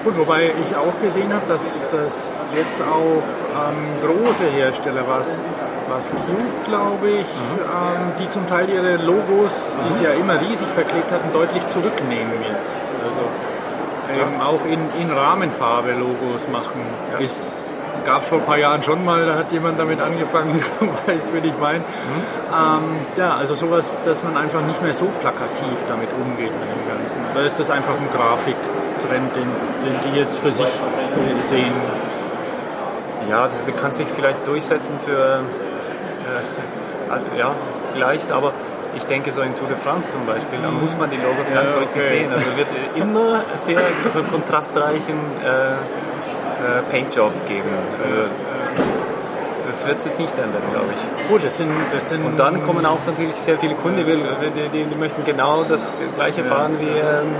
[0.04, 5.42] Gut, wobei ich auch gesehen habe, dass, dass jetzt auch ähm, große Hersteller, was,
[5.90, 7.60] was Cube, glaube ich, mhm.
[7.68, 9.88] ähm, die zum Teil ihre Logos, mhm.
[9.88, 12.70] die sie ja immer riesig verklebt hatten, deutlich zurücknehmen jetzt.
[13.04, 16.82] Also ähm, auch in, in Rahmenfarbe Logos machen.
[17.14, 17.20] Ja.
[17.20, 17.60] Ist
[18.06, 20.60] gab vor ein paar Jahren schon mal, da hat jemand damit angefangen,
[21.06, 21.80] weiß, wie ich meine.
[21.80, 21.84] Mhm.
[22.50, 22.84] Ähm,
[23.18, 27.20] ja, also sowas, dass man einfach nicht mehr so plakativ damit umgeht mit dem Ganzen.
[27.34, 28.10] Oder ist das einfach ein
[29.00, 29.48] Grafiktrend, den,
[29.86, 30.68] den die jetzt für sich
[31.50, 31.74] sehen?
[33.30, 35.42] Ja, das kann sich vielleicht durchsetzen für,
[36.26, 37.52] äh, ja,
[37.94, 38.54] vielleicht, aber
[38.96, 41.62] ich denke so in Tour de France zum Beispiel, da muss man die Logos ja,
[41.62, 42.20] ganz deutlich okay.
[42.20, 42.32] sehen.
[42.34, 43.80] Also wird immer sehr
[44.14, 47.70] so kontrastreichen äh, äh, Paintjobs geben.
[47.70, 48.30] Äh,
[49.70, 51.30] das wird sich nicht ändern, glaube ich.
[51.30, 54.86] Gut, das sind, das sind Und dann kommen auch natürlich sehr viele Kunden, die, die,
[54.86, 57.36] die möchten genau das gleiche fahren wie ähm,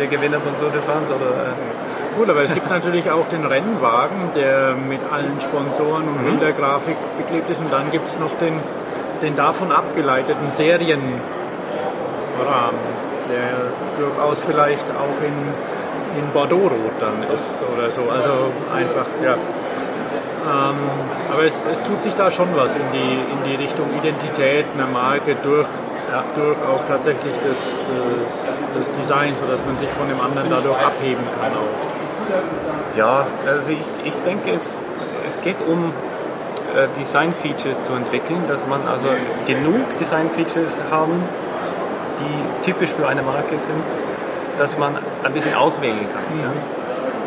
[0.00, 1.12] der Gewinner von Tour de France.
[1.14, 2.16] Oder, äh.
[2.16, 6.38] Gut, aber es gibt natürlich auch den Rennwagen, der mit allen Sponsoren und mhm.
[6.38, 7.60] Bildergrafik beklebt ist.
[7.60, 8.58] Und dann gibt es noch den,
[9.22, 11.20] den davon abgeleiteten Serienrahmen,
[13.28, 15.36] der durchaus vielleicht auch in
[16.16, 18.02] in Bordeaux-Rot dann ist oder so.
[18.02, 19.34] Also einfach, ja.
[19.34, 20.76] Ähm,
[21.32, 24.86] aber es, es, tut sich da schon was in die, in die Richtung Identität einer
[24.86, 25.68] Marke durch,
[26.10, 30.78] ja, durch auch tatsächlich das, das, das Design, sodass man sich von dem anderen dadurch
[30.78, 32.96] abheben kann auch.
[32.96, 34.78] Ja, also ich, ich denke, es,
[35.26, 35.92] es geht um
[36.76, 39.08] äh, Design-Features zu entwickeln, dass man also
[39.46, 41.22] genug Design-Features haben,
[42.20, 43.82] die typisch für eine Marke sind
[44.60, 44.94] dass man
[45.24, 46.38] ein bisschen auswählen kann.
[46.38, 46.52] Ja.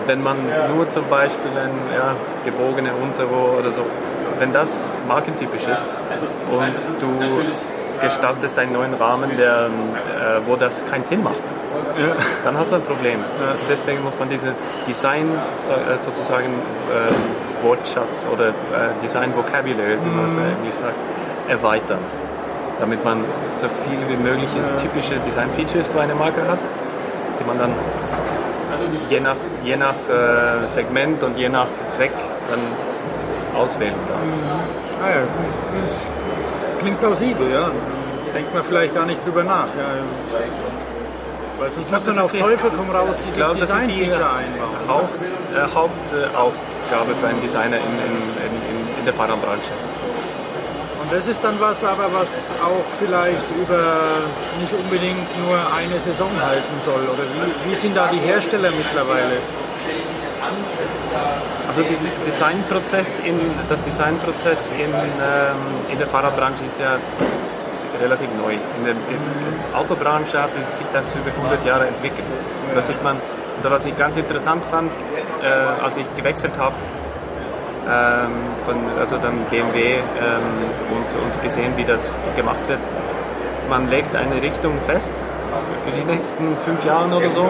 [0.06, 0.38] Wenn man
[0.76, 2.16] nur zum Beispiel ein ja,
[2.46, 3.82] gebogene Unterrohr oder so,
[4.40, 5.86] wenn das markentypisch ist
[6.52, 7.08] und du
[8.02, 11.36] gestaltest einen neuen Rahmen, der, äh, wo das keinen Sinn macht,
[11.98, 12.16] ja.
[12.44, 13.20] dann hast du ein Problem.
[13.50, 14.54] Also deswegen muss man diese
[14.88, 20.58] Design äh, sozusagen äh, Wortschatz oder äh, Design Vocabulary, wie man es mhm.
[20.60, 20.96] Englisch sagt,
[21.48, 22.00] erweitern.
[22.80, 23.24] damit man
[23.58, 24.50] so viele wie möglich
[24.82, 26.60] typische Design-Features für eine Marke hat,
[27.40, 27.72] die man dann
[29.10, 32.12] je nach, je nach äh, Segment und je nach Zweck
[32.50, 32.60] dann
[33.62, 34.24] auswählen darf.
[34.24, 35.04] Mhm.
[35.04, 36.23] Ah ja, das, das
[36.84, 37.72] klingt plausibel, ja.
[38.36, 39.68] Denkt man vielleicht gar nicht drüber nach.
[39.78, 39.88] Ja.
[41.60, 44.88] Weil sonst muss man auf Teufel komm raus dieses glaub, Design das ist die einbauen.
[44.88, 45.20] Haupt,
[45.56, 49.74] äh, Hauptaufgabe für einen Designer in, in, in, in der Fahrradbranche.
[51.04, 52.32] Und das ist dann was, aber was
[52.64, 53.80] auch vielleicht über
[54.60, 57.04] nicht unbedingt nur eine Saison halten soll.
[57.04, 59.38] Oder wie, wie sind da die Hersteller mittlerweile?
[61.68, 61.82] Also
[62.26, 63.40] Designprozess in,
[63.70, 66.98] das Designprozess in, ähm, in der Fahrradbranche ist ja
[68.02, 68.54] relativ neu.
[68.54, 69.22] In der, in
[69.72, 72.26] der Autobranche hat es sich das über 100 Jahre entwickelt.
[72.76, 74.92] Das ist man, und was ich ganz interessant fand,
[75.42, 76.76] äh, als ich gewechselt habe,
[77.86, 78.32] ähm,
[78.66, 80.02] von, also dann BMW ähm,
[80.92, 82.02] und, und gesehen, wie das
[82.36, 82.80] gemacht wird.
[83.70, 85.12] Man legt eine Richtung fest
[85.86, 87.50] für die nächsten fünf Jahre oder so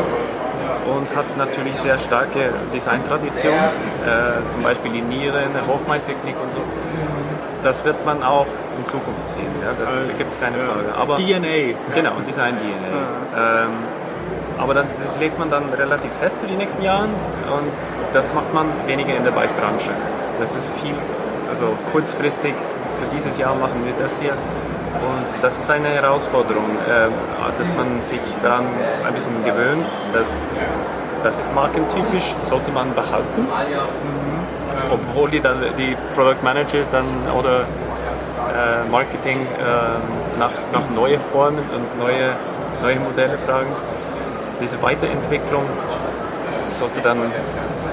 [0.86, 6.62] und hat natürlich sehr starke Designtradition, äh, zum Beispiel Linieren, Hofmeistertechnik und so.
[7.64, 10.94] Das wird man auch in Zukunft sehen, ja, das, also, da gibt es keine Frage.
[11.00, 11.78] Aber, DNA.
[11.96, 12.90] Genau, Design-DNA.
[12.92, 13.64] Ja.
[13.64, 13.72] Ähm,
[14.58, 17.74] aber das, das, legt man dann relativ fest für die nächsten Jahre und
[18.14, 19.92] das macht man weniger in der Bike-Branche.
[20.40, 20.96] Das ist viel,
[21.50, 22.54] also kurzfristig,
[23.00, 24.34] für dieses Jahr machen wir das hier
[25.02, 27.10] und das ist eine Herausforderung, äh,
[27.58, 28.66] dass man sich daran
[29.06, 29.86] ein bisschen gewöhnt.
[30.14, 30.28] Dass,
[31.24, 33.42] das ist markentypisch, das sollte man behalten.
[33.42, 34.92] Mhm.
[34.92, 37.06] Obwohl die, dann, die Product Managers dann
[37.38, 42.32] oder äh, Marketing äh, nach, nach neue Formen und neue,
[42.82, 43.72] neue Modelle fragen.
[44.62, 45.64] Diese Weiterentwicklung
[46.80, 47.18] sollte dann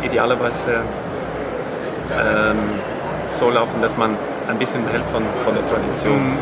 [0.03, 0.83] idealerweise
[2.13, 2.59] ähm,
[3.27, 4.17] so laufen, dass man
[4.49, 6.17] ein bisschen behält von, von der Tradition.
[6.17, 6.39] Mhm.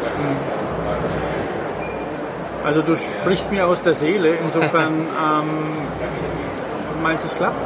[2.65, 4.93] Also du sprichst mir aus der Seele, insofern
[5.41, 7.57] ähm, meinst du es klappt?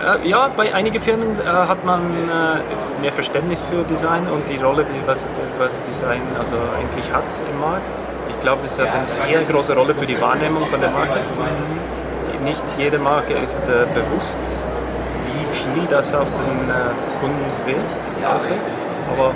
[0.00, 4.56] Äh, ja, bei einigen Firmen äh, hat man äh, mehr Verständnis für Design und die
[4.62, 5.26] Rolle, die, was,
[5.58, 7.82] was Design also eigentlich hat im Markt.
[8.30, 11.20] Ich glaube, das hat eine sehr große Rolle für die Wahrnehmung von der Marke.
[12.42, 14.38] Nicht jede Marke ist äh, bewusst,
[15.74, 16.68] wie viel das auf den
[17.20, 17.90] Kunden wirkt,
[18.26, 18.60] auswirkt,
[19.12, 19.32] aber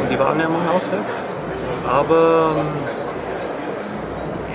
[0.00, 1.04] und die Wahrnehmung auswirkt.
[1.88, 2.66] Aber ähm,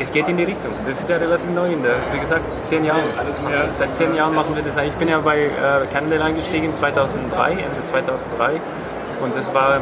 [0.01, 0.71] es geht in die Richtung.
[0.87, 3.01] Das ist ja relativ neu in der, wie gesagt, zehn Jahre.
[3.01, 3.65] Ja.
[3.77, 4.75] Seit zehn Jahren machen wir das.
[4.85, 5.49] Ich bin ja bei äh,
[5.93, 8.59] Cannondale eingestiegen 2003, Ende 2003.
[9.21, 9.81] Und es war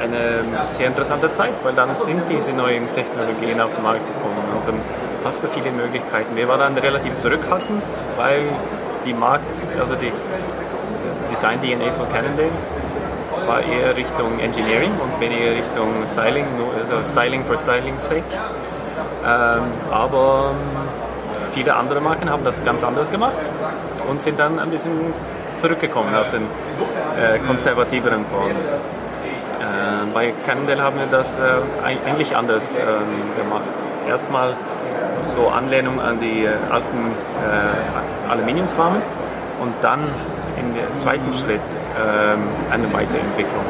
[0.00, 4.68] eine sehr interessante Zeit, weil dann sind diese neuen Technologien auf den Markt gekommen und
[4.68, 4.80] dann
[5.24, 6.36] hast du viele Möglichkeiten.
[6.36, 7.82] Wir waren dann relativ zurückhaltend,
[8.16, 8.44] weil
[9.04, 9.44] die Markt,
[9.78, 10.12] also die
[11.40, 12.50] Design-DNA von Cannondale
[13.46, 16.44] war eher Richtung Engineering und weniger Richtung Styling,
[16.78, 18.24] also Styling for Styling sake.
[19.24, 20.50] Ähm, aber
[21.54, 23.32] viele andere Marken haben das ganz anders gemacht
[24.06, 24.92] und sind dann ein bisschen
[25.56, 28.50] zurückgekommen auf den äh, konservativeren Form.
[28.50, 28.54] Äh,
[30.12, 33.64] bei Cannondale haben wir das äh, eigentlich anders ähm, gemacht.
[34.06, 34.52] Erstmal
[35.34, 39.00] so Anlehnung an die äh, alten äh, Aluminiumsrahmen
[39.62, 40.00] und dann
[40.58, 41.60] im zweiten Schritt
[41.96, 43.64] ähm, eine Weiterentwicklung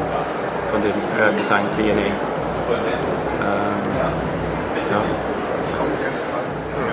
[0.71, 1.91] von dem äh, Design DNA.
[1.91, 2.15] Ähm,
[4.91, 5.01] ja.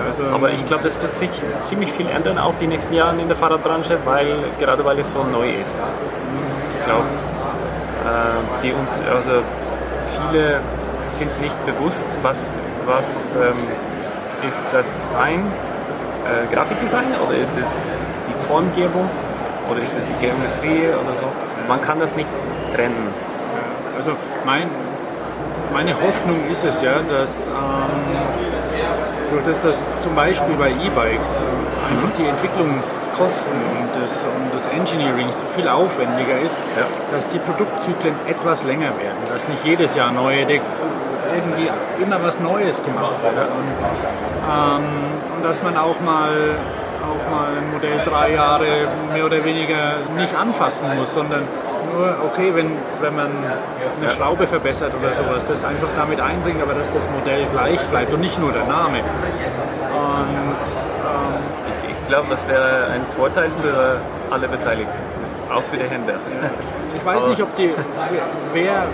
[0.07, 1.29] Also, Aber ich glaube, das wird sich
[1.63, 5.23] ziemlich viel ändern, auch die nächsten Jahre in der Fahrradbranche, weil, gerade weil es so
[5.23, 5.77] neu ist.
[6.79, 7.05] Ich glaube,
[8.05, 9.43] äh, die und also
[10.23, 10.59] viele
[11.09, 12.43] sind nicht bewusst, was,
[12.85, 15.43] was ähm, ist das Design,
[16.25, 17.67] äh, Grafikdesign oder ist es
[18.27, 19.09] die Formgebung
[19.69, 21.27] oder ist es die Geometrie oder so?
[21.67, 22.29] Man kann das nicht
[22.75, 23.13] trennen.
[23.97, 24.11] Also
[24.45, 24.63] mein,
[25.73, 28.49] meine Hoffnung ist es ja, dass ähm,
[29.29, 34.65] durch das, dass zum Beispiel bei E-Bikes äh, einfach die Entwicklungskosten und das, und das
[34.73, 36.85] Engineering so viel aufwendiger ist, ja.
[37.11, 41.69] dass die Produktzyklen etwas länger werden, dass nicht jedes Jahr neue irgendwie
[42.01, 43.69] immer was Neues gemacht wird und,
[44.49, 44.83] ähm,
[45.35, 46.55] und dass man auch mal
[47.01, 48.65] auch mal ein Modell drei Jahre
[49.13, 51.43] mehr oder weniger nicht anfassen muss, sondern
[51.93, 54.13] nur, okay, wenn, wenn man eine ja.
[54.15, 58.21] Schraube verbessert oder sowas, das einfach damit einbringt, aber dass das Modell gleich bleibt und
[58.21, 58.99] nicht nur der Name.
[58.99, 60.55] Und, ähm,
[61.83, 63.99] ich, ich glaube, das wäre ein Vorteil für
[64.31, 64.99] alle Beteiligten,
[65.49, 66.15] auch für die Händler.
[66.91, 67.71] Ich weiß aber nicht, ob die,
[68.51, 68.87] wer,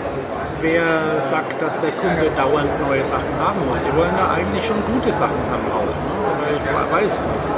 [0.60, 0.84] wer
[1.28, 3.78] sagt, dass der Kunde dauernd neue Sachen haben muss.
[3.82, 5.82] Die wollen ja eigentlich schon gute Sachen haben auch.
[5.82, 6.54] Ne?
[6.54, 7.55] Ich weiß es nicht ich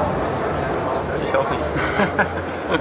[1.38, 2.80] auch nicht.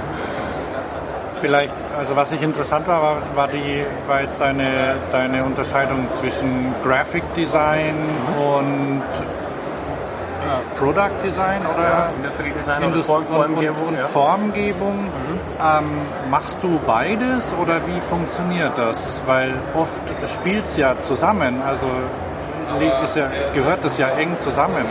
[1.40, 6.74] Vielleicht, also was ich interessant war, war, war, die, war jetzt deine, deine Unterscheidung zwischen
[6.82, 8.42] Graphic Design mhm.
[8.42, 9.02] und
[10.42, 13.82] äh, Product Design oder ja, Industriedesign Indust oder Formgebung.
[13.82, 14.06] Und, und, ja.
[14.06, 15.04] Formgebung.
[15.04, 15.40] Mhm.
[15.60, 19.20] Ähm, machst du beides oder wie funktioniert das?
[19.26, 21.86] Weil oft spielt es ja zusammen, also
[23.16, 24.84] ja, gehört das ja eng zusammen.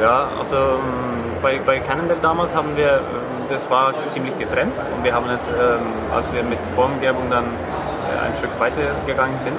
[0.00, 1.11] Ja, also ähm,
[1.42, 5.48] bei, bei Cannondale damals haben wir, ähm, das war ziemlich getrennt und wir haben es,
[5.48, 9.56] ähm, als wir mit Formgebung dann äh, ein Stück weiter gegangen sind,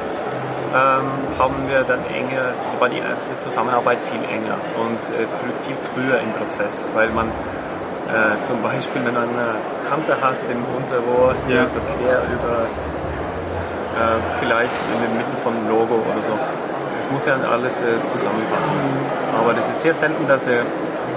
[0.74, 5.28] ähm, haben wir dann enger, war die erste Zusammenarbeit viel enger und äh,
[5.68, 9.56] viel früher im Prozess, weil man äh, zum Beispiel, wenn du eine
[9.90, 11.68] Kante hast im Unterrohr, ja.
[11.68, 16.34] so quer über, äh, vielleicht in der Mitte vom Logo oder so,
[16.98, 18.74] das muss ja alles äh, zusammenpassen.
[19.38, 20.64] Aber das ist sehr selten, dass der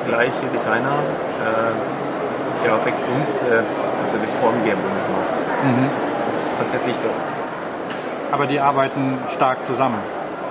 [0.07, 0.99] gleiche Designer
[1.43, 3.63] äh, Grafik und äh,
[4.03, 5.65] also die Formgebung macht.
[5.65, 5.91] Mhm.
[6.33, 8.33] Das passiert nicht oft.
[8.33, 9.99] Aber die arbeiten stark zusammen.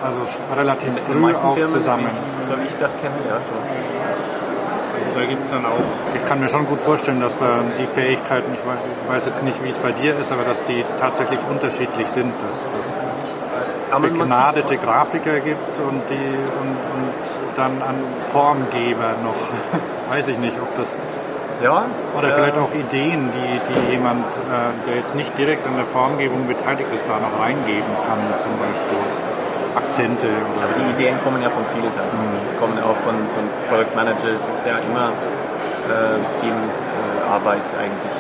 [0.04, 0.20] Also
[0.56, 2.08] relativ in, früh in auch Firmen, zusammen.
[2.12, 3.64] Wie, so wie ich das kenne, ja schon.
[5.16, 5.80] Da gibt es dann auch,
[6.14, 9.70] ich kann mir schon gut vorstellen, dass da die Fähigkeiten, ich weiß jetzt nicht, wie
[9.70, 12.34] es bei dir ist, aber dass die tatsächlich unterschiedlich sind.
[12.46, 13.45] Dass, dass
[14.00, 17.14] begnadete Grafiker gibt und, die, und, und
[17.56, 17.96] dann an
[18.32, 19.36] Formgeber noch.
[20.14, 20.96] Weiß ich nicht, ob das.
[21.64, 21.86] Ja,
[22.18, 26.48] oder vielleicht auch Ideen, die, die jemand, äh, der jetzt nicht direkt an der Formgebung
[26.48, 29.00] beteiligt ist, da noch reingeben kann, zum Beispiel.
[29.76, 30.28] Akzente.
[30.62, 32.16] also die Ideen kommen ja von vielen Seiten.
[32.16, 32.60] Mhm.
[32.60, 35.12] Kommen auch von, von Product Managers, ist ja immer
[35.92, 38.16] äh, Teamarbeit äh, eigentlich.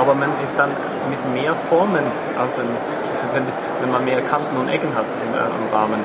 [0.00, 0.70] Aber man ist dann
[1.10, 2.04] mit mehr Formen
[2.40, 2.68] auf den
[3.80, 6.04] wenn, man mehr Kanten und Ecken hat im, äh, im Rahmen,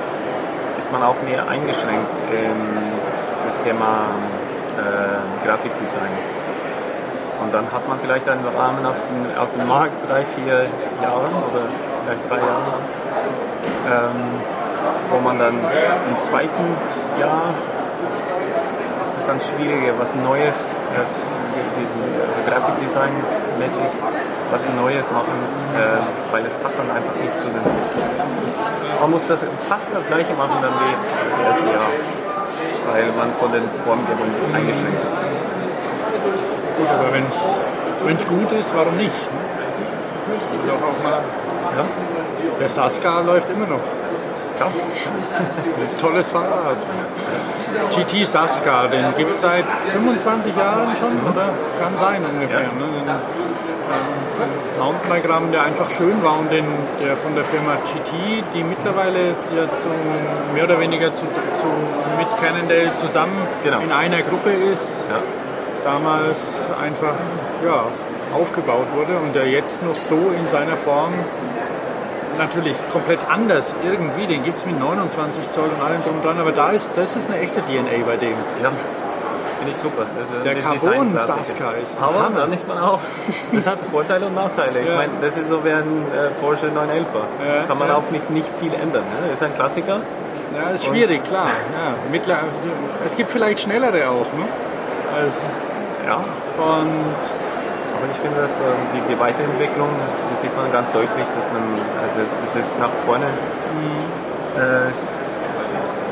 [0.78, 2.92] ist man auch mehr eingeschränkt ähm,
[3.44, 4.08] fürs Thema
[4.78, 6.16] äh, Grafikdesign.
[7.42, 10.68] Und dann hat man vielleicht einen Rahmen auf den, auf den Markt drei, vier
[11.02, 11.68] Jahre oder
[12.04, 12.80] vielleicht drei Jahre
[13.86, 14.42] ähm,
[15.12, 16.76] wo man dann im zweiten
[17.20, 17.54] Jahr
[18.50, 18.64] ist,
[19.02, 21.06] ist es dann schwieriger, was Neues, äh,
[22.28, 23.90] also Grafikdesign-mäßig
[24.52, 25.34] was Neues machen,
[25.76, 27.62] äh, weil es passt dann einfach nicht zu dem.
[29.00, 30.94] Man muss das fast das gleiche machen dann wie
[31.30, 31.90] das erste Jahr,
[32.92, 35.18] weil man von den Formgebungen eingeschränkt ist.
[36.78, 39.16] Gut, aber wenn es gut ist, warum nicht?
[39.32, 40.74] Ne?
[40.74, 41.22] Auch, auch mal,
[41.78, 41.86] ja?
[42.60, 43.82] Der Saska läuft immer noch.
[44.60, 44.72] Ja.
[46.00, 46.78] Tolles Fahrrad.
[47.92, 51.50] GT Saska, den gibt es seit 25 Jahren schon, oder?
[51.80, 52.62] Kann sein ungefähr.
[52.62, 52.68] Ja.
[52.68, 53.20] Ne?
[53.92, 56.66] ähm, Mountainbike-Rahmen, der einfach schön war und den,
[57.04, 59.90] der von der Firma GT, die mittlerweile ja zu,
[60.54, 61.68] mehr oder weniger zu, zu,
[62.18, 63.80] mit Cannondale zusammen genau.
[63.80, 65.20] in einer Gruppe ist, ja.
[65.84, 66.40] damals
[66.82, 67.16] einfach
[67.64, 67.86] ja,
[68.36, 71.14] aufgebaut wurde und der jetzt noch so in seiner Form
[72.38, 76.52] natürlich komplett anders irgendwie, den gibt es mit 29 Zoll und allem drum dran, aber
[76.52, 78.36] da ist, das ist eine echte DNA bei dem.
[78.62, 78.72] Ja.
[79.58, 80.06] Finde ich super.
[80.44, 82.02] Der Carbon Saska ist.
[82.02, 83.00] Aber dann ist man auch.
[83.52, 84.82] Das hat Vorteile und Nachteile.
[84.82, 87.48] Ich meine, das ist so wie ein äh, Porsche 911er.
[87.48, 87.96] Ja, Kann man ja.
[87.96, 89.04] auch nicht, nicht viel ändern.
[89.22, 89.32] Ne?
[89.32, 90.02] Ist ein Klassiker.
[90.56, 91.48] Ja, ist schwierig, und klar.
[91.74, 92.40] Ja, mittler,
[93.06, 94.46] es gibt vielleicht schnellere auch, ne?
[95.16, 95.38] Also,
[96.06, 96.18] ja.
[96.18, 97.45] Und
[97.98, 99.90] aber ich finde, dass äh, die, die, Weiterentwicklung,
[100.30, 101.64] das sieht man ganz deutlich, dass man,
[102.04, 104.60] also das ist nach vorne, mhm.
[104.62, 104.92] äh,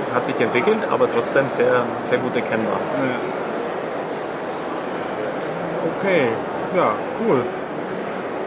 [0.05, 2.77] es hat sich entwickelt, aber trotzdem sehr, sehr gut erkennbar.
[5.99, 6.27] Okay,
[6.75, 7.41] ja, cool.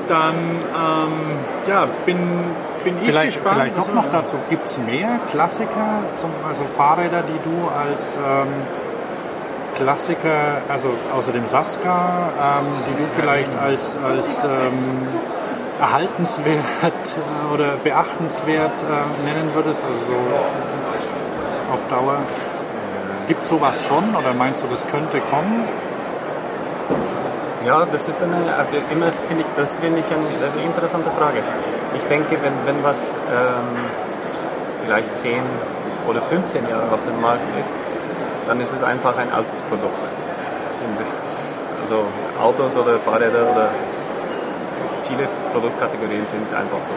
[0.09, 1.13] Dann ähm,
[1.67, 2.19] ja, bin,
[2.85, 3.57] bin ich vielleicht, gespannt.
[3.57, 8.49] Vielleicht doch noch dazu, gibt es mehr Klassiker, zum, also Fahrräder, die du als ähm,
[9.77, 15.07] Klassiker, also außer dem Saska, ähm, die du vielleicht als, als ähm,
[15.81, 22.19] erhaltenswert äh, oder beachtenswert äh, nennen würdest, also so auf Dauer?
[23.29, 25.65] Gibt es sowas schon oder meinst du, das könnte kommen?
[27.67, 28.37] Ja, das ist eine,
[28.93, 31.43] immer finde ich, das finde ich eine, eine, interessante Frage.
[31.97, 33.77] Ich denke, wenn, wenn was ähm,
[34.85, 35.43] vielleicht 10
[36.09, 37.73] oder 15 Jahre auf dem Markt ist,
[38.47, 40.11] dann ist es einfach ein altes Produkt.
[41.83, 42.05] Also
[42.41, 43.69] Autos oder Fahrräder oder
[45.05, 46.95] viele Produktkategorien sind einfach so.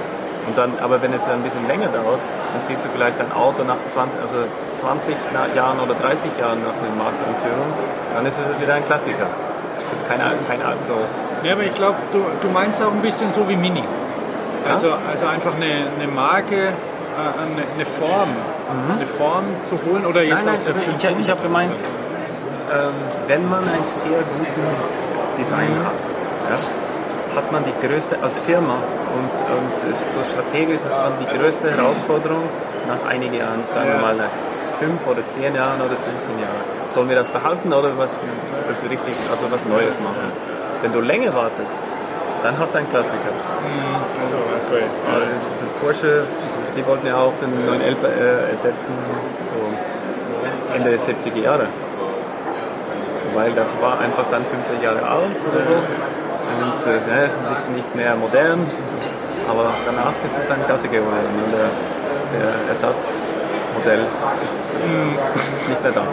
[0.48, 2.20] Und dann, aber wenn es ein bisschen länger dauert,
[2.54, 4.38] dann siehst du vielleicht ein Auto nach 20, also
[4.74, 5.16] 20
[5.56, 7.70] Jahren oder 30 Jahren nach der Markteinführung,
[8.16, 9.28] dann ist es wieder ein Klassiker.
[9.30, 10.98] Das ist kein, kein so.
[11.44, 13.84] Ja, aber ich glaube, du, du meinst auch ein bisschen so wie Mini.
[14.66, 14.74] Ja?
[14.74, 16.72] Also, also einfach eine, eine Marke, äh,
[17.38, 18.36] eine, eine Form,
[18.70, 18.92] mhm.
[18.96, 22.94] eine Form zu holen oder jetzt nein, nein, ich, ich, ich habe gemeint, ähm,
[23.28, 24.68] wenn man einen sehr guten
[25.38, 25.86] Design mhm.
[25.86, 26.00] hat,
[26.52, 26.58] ja,
[27.38, 28.76] hat man die größte, als Firma
[29.16, 32.44] und, und so strategisch hat man die größte Herausforderung
[32.88, 34.34] nach einigen Jahren, sagen wir mal nach
[34.80, 36.64] fünf oder zehn Jahren oder 15 Jahren.
[36.90, 38.18] Sollen wir das behalten oder was,
[38.68, 40.32] was richtig, also was Neues machen?
[40.82, 41.76] Wenn du länger wartest,
[42.42, 43.34] dann hast du einen Klassiker.
[43.62, 44.00] Mhm.
[44.68, 44.84] Okay.
[45.12, 46.24] Also Porsche,
[46.80, 48.94] die wollten ja auch den 911 äh, ersetzen,
[49.52, 51.68] so Ende der 70er Jahre.
[53.34, 55.72] Weil das war einfach dann 15 Jahre alt oder so
[56.60, 58.66] und äh, ne, nicht, nicht mehr modern,
[59.48, 61.28] aber danach ist es ein Klassiker geworden.
[61.46, 61.70] Und der,
[62.40, 64.06] der Ersatzmodell
[64.44, 66.04] ist äh, nicht mehr da.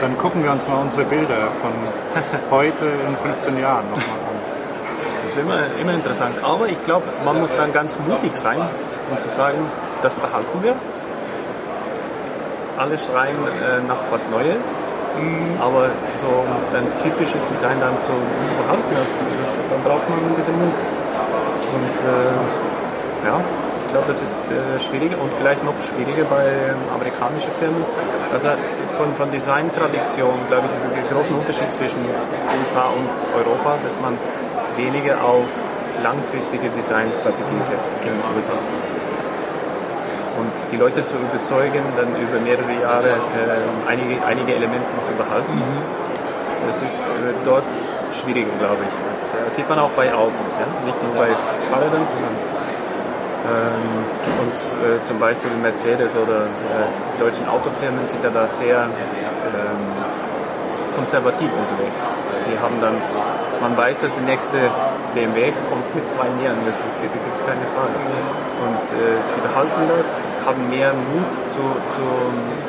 [0.00, 1.72] Dann gucken wir uns mal unsere Bilder von
[2.50, 4.36] heute in 15 Jahren nochmal an.
[5.22, 6.36] Das ist immer, immer interessant.
[6.42, 8.60] Aber ich glaube, man muss dann ganz mutig sein,
[9.10, 9.58] um zu sagen,
[10.02, 10.74] das behalten wir.
[12.76, 14.72] Alle schreien äh, nach was Neues.
[15.16, 15.60] Mhm.
[15.60, 15.88] Aber
[16.20, 16.44] so
[16.76, 19.10] ein typisches Design dann zu, zu behalten, also,
[19.70, 20.76] dann braucht man ein bisschen Mut.
[21.72, 23.40] Und äh, ja,
[23.86, 27.84] ich glaube, das ist äh, schwieriger und vielleicht noch schwieriger bei amerikanischen Firmen.
[28.32, 28.48] Also
[28.98, 32.04] von, von Designtradition, glaube ich, ist ein großer Unterschied zwischen
[32.58, 34.18] USA und Europa, dass man
[34.76, 35.44] weniger auf
[36.02, 38.85] langfristige Designstrategie setzt in den USA und
[40.70, 45.54] die Leute zu überzeugen, dann über mehrere Jahre äh, einige, einige Elemente zu behalten.
[45.54, 46.66] Mhm.
[46.66, 47.64] Das ist äh, dort
[48.12, 48.92] schwieriger, glaube ich.
[49.12, 50.66] Das äh, sieht man auch bei Autos, ja?
[50.84, 51.28] nicht nur bei
[51.70, 52.34] Fahrrädern, sondern
[53.46, 54.02] ähm,
[54.42, 59.86] und äh, zum Beispiel Mercedes oder äh, deutschen Autofirmen sind ja da sehr ähm,
[60.96, 62.02] konservativ unterwegs.
[62.46, 62.94] Die haben dann,
[63.60, 64.70] man weiß, dass der nächste
[65.14, 67.96] BMW kommt mit zwei Nieren, das gibt es keine Frage.
[68.66, 71.60] Und äh, die behalten das, haben mehr Mut zu,
[71.92, 72.06] zu,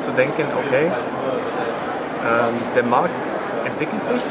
[0.02, 0.90] zu denken, okay,
[2.24, 3.22] ähm, der Markt
[3.64, 4.22] entwickelt sich,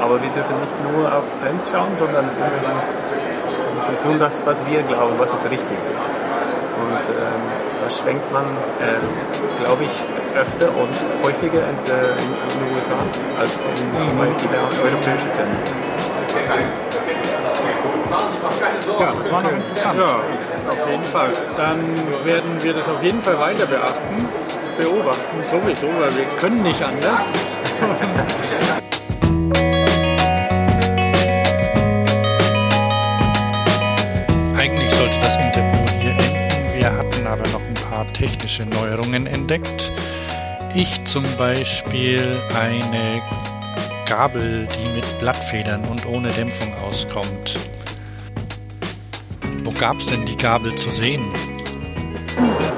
[0.00, 4.42] aber wir dürfen nicht nur auf Trends schauen, sondern wir müssen, wir müssen tun das,
[4.44, 5.78] was wir glauben, was ist richtig.
[6.80, 7.42] Und ähm,
[7.82, 8.44] da schwenkt man,
[8.80, 8.98] äh,
[9.62, 9.94] glaube ich,
[10.34, 12.28] öfter und häufiger in, äh, in,
[12.60, 12.94] den USA
[13.38, 14.18] als in, mhm.
[14.18, 14.54] bei vielen
[14.92, 15.80] europäischen Firmen.
[18.98, 19.98] Ja, das war noch interessant.
[19.98, 20.20] Ja,
[20.68, 21.32] auf jeden Fall.
[21.56, 21.80] Dann
[22.24, 24.28] werden wir das auf jeden Fall weiter beachten,
[24.78, 27.26] beobachten, sowieso, weil wir können nicht anders.
[34.58, 36.74] Eigentlich sollte das Interview hier enden.
[36.74, 39.90] Wir hatten aber noch ein paar technische Neuerungen entdeckt.
[40.72, 43.20] Ich zum Beispiel eine
[44.08, 47.58] Gabel, die mit Blattfedern und ohne Dämpfung auskommt.
[49.64, 51.26] Wo gab es denn die Gabel zu sehen?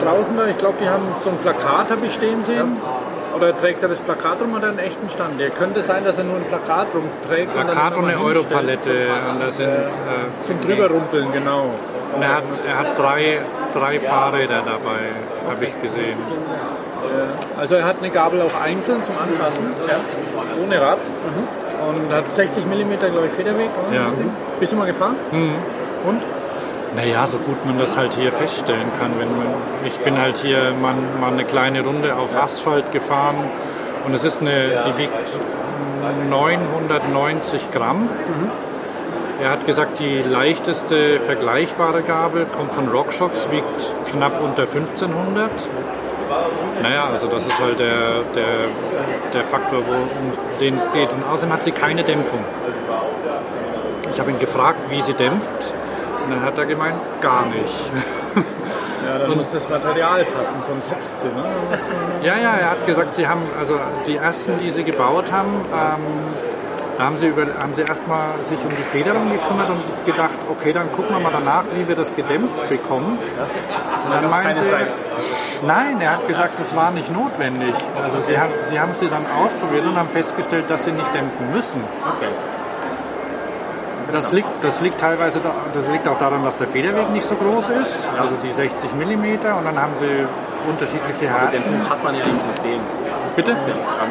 [0.02, 2.76] Draußen da, ich glaube, die haben so ein Plakat habe ich stehen sehen.
[2.82, 3.36] Ja.
[3.36, 5.38] Oder trägt er das Plakat rum oder einen echten Stand?
[5.38, 7.52] Der könnte sein, dass er nur ein Plakat rumträgt.
[7.52, 9.08] Plakat und, und eine Europalette.
[9.30, 11.70] Und das sind, äh, zum drüberrumpeln, genau.
[12.14, 13.40] Und er hat, er hat drei,
[13.72, 15.12] drei Fahrräder dabei,
[15.48, 16.16] habe ich gesehen.
[17.58, 19.96] Also er hat eine Gabel auch einzeln zum Anfassen, ja.
[20.62, 20.98] ohne Rad.
[20.98, 21.62] Mhm.
[21.88, 23.68] Und hat 60 mm, glaube ich, Federweg.
[23.92, 24.06] Ja.
[24.60, 25.16] Bist du mal gefahren?
[25.30, 25.54] Mhm.
[26.06, 26.22] Und?
[26.94, 29.12] Naja, so gut man das halt hier feststellen kann.
[29.18, 29.46] Wenn man,
[29.84, 33.36] ich bin halt hier mal, mal eine kleine Runde auf Asphalt gefahren
[34.06, 35.40] und es ist eine, die wiegt
[36.28, 38.02] 990 Gramm.
[38.02, 38.50] Mhm.
[39.42, 45.50] Er hat gesagt, die leichteste vergleichbare Gabel kommt von RockShox, wiegt knapp unter 1500.
[46.82, 48.68] Naja, also das ist halt der, der,
[49.32, 51.12] der Faktor, wo, um den es geht.
[51.12, 52.40] Und außerdem hat sie keine Dämpfung.
[54.10, 55.52] Ich habe ihn gefragt, wie sie dämpft.
[56.24, 57.90] Und dann hat er gemeint, gar nicht.
[59.04, 61.44] Ja, dann und, muss das Material passen, sonst hopst sie, ne?
[62.22, 66.00] Ja, ja, er hat gesagt, sie haben, also die ersten, die sie gebaut haben, ähm,
[66.96, 70.72] da haben sie, über, haben sie erstmal sich um die Federung gekümmert und gedacht, okay,
[70.72, 73.18] dann gucken wir mal danach, wie wir das gedämpft bekommen.
[74.04, 74.64] Und dann meinte,
[75.66, 77.74] nein, er hat gesagt, das war nicht notwendig.
[78.02, 81.52] Also sie haben, sie haben sie dann ausprobiert und haben festgestellt, dass sie nicht dämpfen
[81.52, 81.82] müssen.
[82.16, 82.32] Okay.
[84.12, 87.64] Das liegt, das liegt teilweise, das liegt auch daran, dass der Federweg nicht so groß
[87.70, 90.26] ist, also die 60 mm und dann haben sie
[90.68, 91.46] unterschiedliche Härten.
[91.46, 92.80] Aber Dämpfung hat man ja im System.
[93.34, 93.54] Bitte?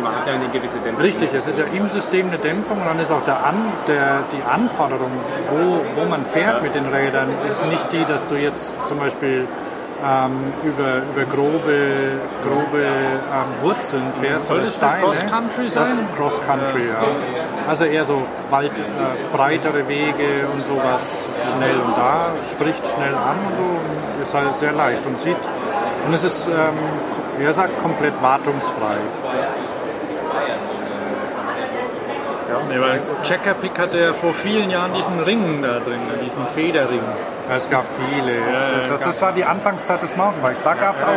[0.02, 1.04] Man hat ja eine gewisse Dämpfung.
[1.04, 4.24] Richtig, es ist ja im System eine Dämpfung und dann ist auch der An, der,
[4.34, 5.12] die Anforderung,
[5.52, 6.62] wo, wo man fährt ja.
[6.62, 9.48] mit den Rädern, ist nicht die, dass du jetzt zum Beispiel
[10.04, 14.48] ähm, über, über grobe, grobe ähm, Wurzeln fährst.
[14.48, 16.08] Soll das Cross-Country sein?
[16.16, 17.02] Cross-Country, ja.
[17.02, 17.68] ja.
[17.68, 21.02] Also eher so Wald, äh, breitere Wege und sowas
[21.56, 25.38] schnell und da, spricht schnell an und so ist halt sehr leicht und sieht
[26.06, 26.74] und es ist, ähm,
[27.38, 28.98] wie er sagt, komplett wartungsfrei.
[32.50, 36.46] Ja, nee, weil Checker Pick hatte ja vor vielen Jahren diesen Ring da drin, diesen
[36.54, 37.02] Federring.
[37.54, 38.38] Es gab viele.
[38.38, 40.62] Ja, das, das, war die Anfangszeit des Mountainbikes.
[40.64, 41.10] Da gab es auch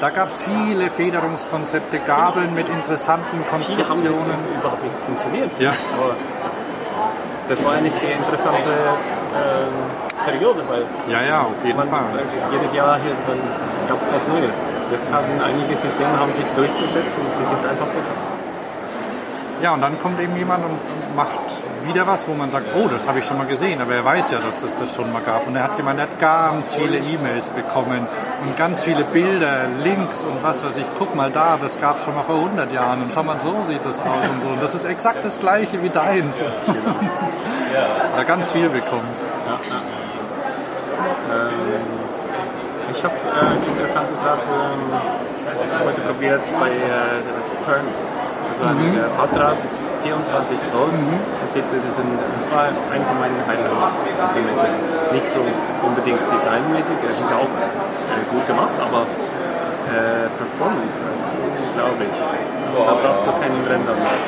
[0.00, 3.86] da gab's viele Federungskonzepte, Gabeln mit interessanten Konstruktionen.
[3.86, 5.50] Viele haben ja überhaupt nicht funktioniert.
[5.60, 5.70] Ja.
[5.70, 6.14] Aber
[7.48, 12.02] das war eine sehr interessante ähm, Periode, weil ja, ja, auf jeden man, Fall.
[12.50, 12.98] jedes Jahr
[13.88, 14.64] gab es was Neues.
[14.90, 18.12] Jetzt haben einige Systeme haben sich durchgesetzt und die sind einfach besser.
[19.62, 20.78] Ja, und dann kommt eben jemand und
[21.14, 21.38] macht
[21.86, 24.30] wieder was, wo man sagt, oh, das habe ich schon mal gesehen, aber er weiß
[24.30, 25.46] ja, dass es das schon mal gab.
[25.46, 28.06] Und er hat gemeint, er hat ganz viele E-Mails bekommen
[28.42, 30.84] und ganz viele Bilder, Links und was weiß ich.
[30.98, 33.54] Guck mal da, das gab es schon mal vor 100 Jahren und schau mal, so
[33.68, 34.48] sieht das aus und so.
[34.48, 36.36] Und das ist exakt das gleiche wie deins.
[36.66, 36.96] Genau.
[38.16, 38.22] ja.
[38.26, 39.08] ganz viel bekommen.
[39.46, 39.96] Ja, ja.
[41.48, 41.82] Ähm,
[42.92, 47.84] ich habe äh, ein interessantes Rad ähm, heute probiert bei äh, Turn
[48.56, 49.00] also ein mhm.
[49.16, 49.58] Fahrrad,
[50.02, 50.88] 24 Zoll.
[50.92, 51.18] Mhm.
[51.40, 54.68] Das, das, war einer von meinen Highlights auf der Messe.
[55.12, 55.40] Nicht so
[55.86, 59.06] unbedingt designmäßig, es ist auch äh, gut gemacht, aber
[59.88, 62.10] äh, Performance, also unglaublich.
[62.68, 64.18] Also da brauchst du keinen Ränder mehr.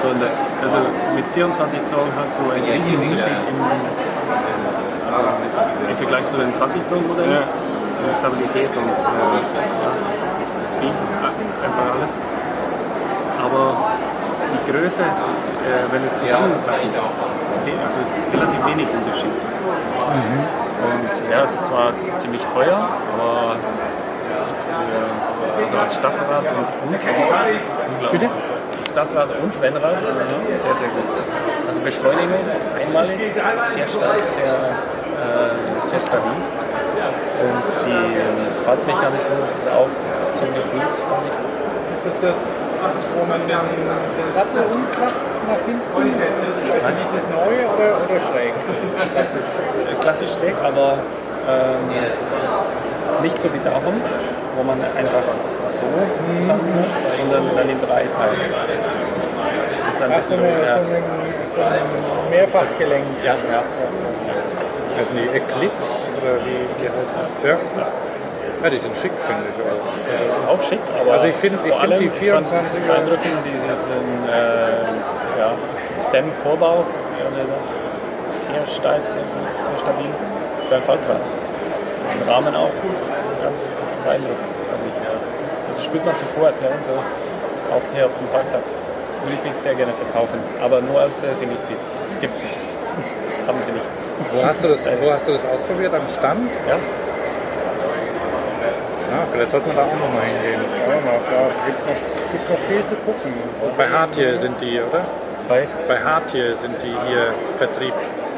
[0.00, 0.78] So, also
[1.14, 3.84] mit 24 Zoll hast du einen riesen Unterschied im, also
[5.90, 7.32] im Vergleich zu den 20 Zoll Modellen.
[7.32, 7.44] Ja.
[8.16, 9.44] Stabilität und äh,
[10.64, 12.16] Speed, einfach alles
[13.40, 13.99] aber
[14.70, 16.94] Größe, äh, wenn es zusammenpackt,
[17.84, 18.00] also
[18.32, 19.34] relativ wenig Unterschied.
[19.34, 20.46] Mhm.
[20.80, 22.78] Und ja, es war ziemlich teuer,
[23.12, 23.56] aber
[25.56, 28.28] für, also als Stadtrad und, und Rennrad, Bitte?
[28.90, 30.20] Stadtrad und Rennrad, also
[30.54, 31.10] sehr, sehr gut.
[31.68, 32.44] Also Beschleunigung
[32.78, 33.18] einmalig,
[33.74, 36.38] sehr stark, sehr, äh, sehr stabil.
[37.40, 39.88] Und die äh, Fahrtmechanismus ist auch
[40.38, 40.94] ziemlich gut.
[41.94, 42.36] Ist das das
[43.14, 45.84] wo man den, den Sattel umklappt nach hinten?
[45.90, 48.54] Also dieses neue oder, oder schräg?
[50.00, 50.98] Klassisch schräg, aber
[51.48, 53.94] ähm, nicht so wie darum,
[54.56, 55.24] wo man einfach
[55.66, 55.86] so
[56.40, 56.84] zusammenhört,
[57.16, 58.40] sondern dann in drei Teilen.
[59.86, 61.02] Das ist ein Ach, so, eine, so, ein,
[61.54, 63.04] so ein Mehrfachgelenk.
[63.24, 63.62] Ja, ja.
[64.96, 65.76] Das sind die Eclipse
[66.20, 67.50] oder wie, wie heißt das?
[67.50, 67.56] Ja.
[68.62, 69.56] Ja, die sind schick, finde ich.
[69.64, 75.40] Also, ist auch schick, aber also ich finde ich find die 24 beeindruckend, diesen äh,
[75.40, 75.52] ja,
[75.98, 76.84] Stem-Vorbau,
[78.28, 80.10] sehr steif, sehr gut, sehr stabil
[80.68, 81.20] für ein Faltrad.
[82.12, 82.70] Und Rahmen auch
[83.42, 83.72] ganz
[84.04, 84.38] beeindruckend.
[85.74, 86.92] Das spürt man sofort, ja, so,
[87.74, 88.76] auch hier auf dem Parkplatz.
[89.22, 91.76] Würde ich mich sehr gerne verkaufen, aber nur als äh, Single Speed.
[92.06, 92.72] Es gibt nichts.
[93.46, 93.84] Haben sie nicht.
[94.32, 95.94] Wo hast, du das, wo hast du das ausprobiert?
[95.94, 96.50] Am Stand?
[96.68, 96.76] Ja,
[99.40, 100.60] vielleicht sollte man da auch nochmal hingehen.
[100.60, 103.32] Ja, da gibt noch, gibt noch viel zu gucken.
[103.60, 105.00] Und bei Hartier sind die, oder?
[105.48, 105.66] Bei?
[105.88, 107.94] Bei Hartier sind die hier Vertrieb.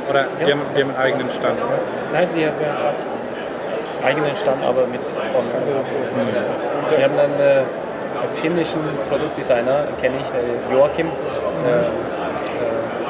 [0.09, 0.27] Oder ja.
[0.47, 1.59] die, haben, die haben einen eigenen Stand.
[1.59, 1.79] Oder?
[2.13, 5.45] Nein, die haben einen eigenen Stand, aber mit von.
[5.59, 6.97] Also, mhm.
[6.97, 7.65] Die haben einen äh,
[8.41, 11.07] finnischen Produktdesigner, kenne ich, äh, Joachim.
[11.07, 11.13] Mhm.
[11.67, 11.83] Äh,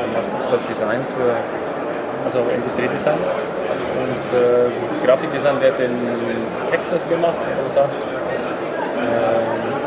[0.01, 1.37] der macht das Design für
[2.25, 3.19] also Industriedesign.
[4.01, 5.93] Und äh, Grafikdesign wird in
[6.71, 7.85] Texas gemacht, in USA.
[7.85, 7.91] Ähm,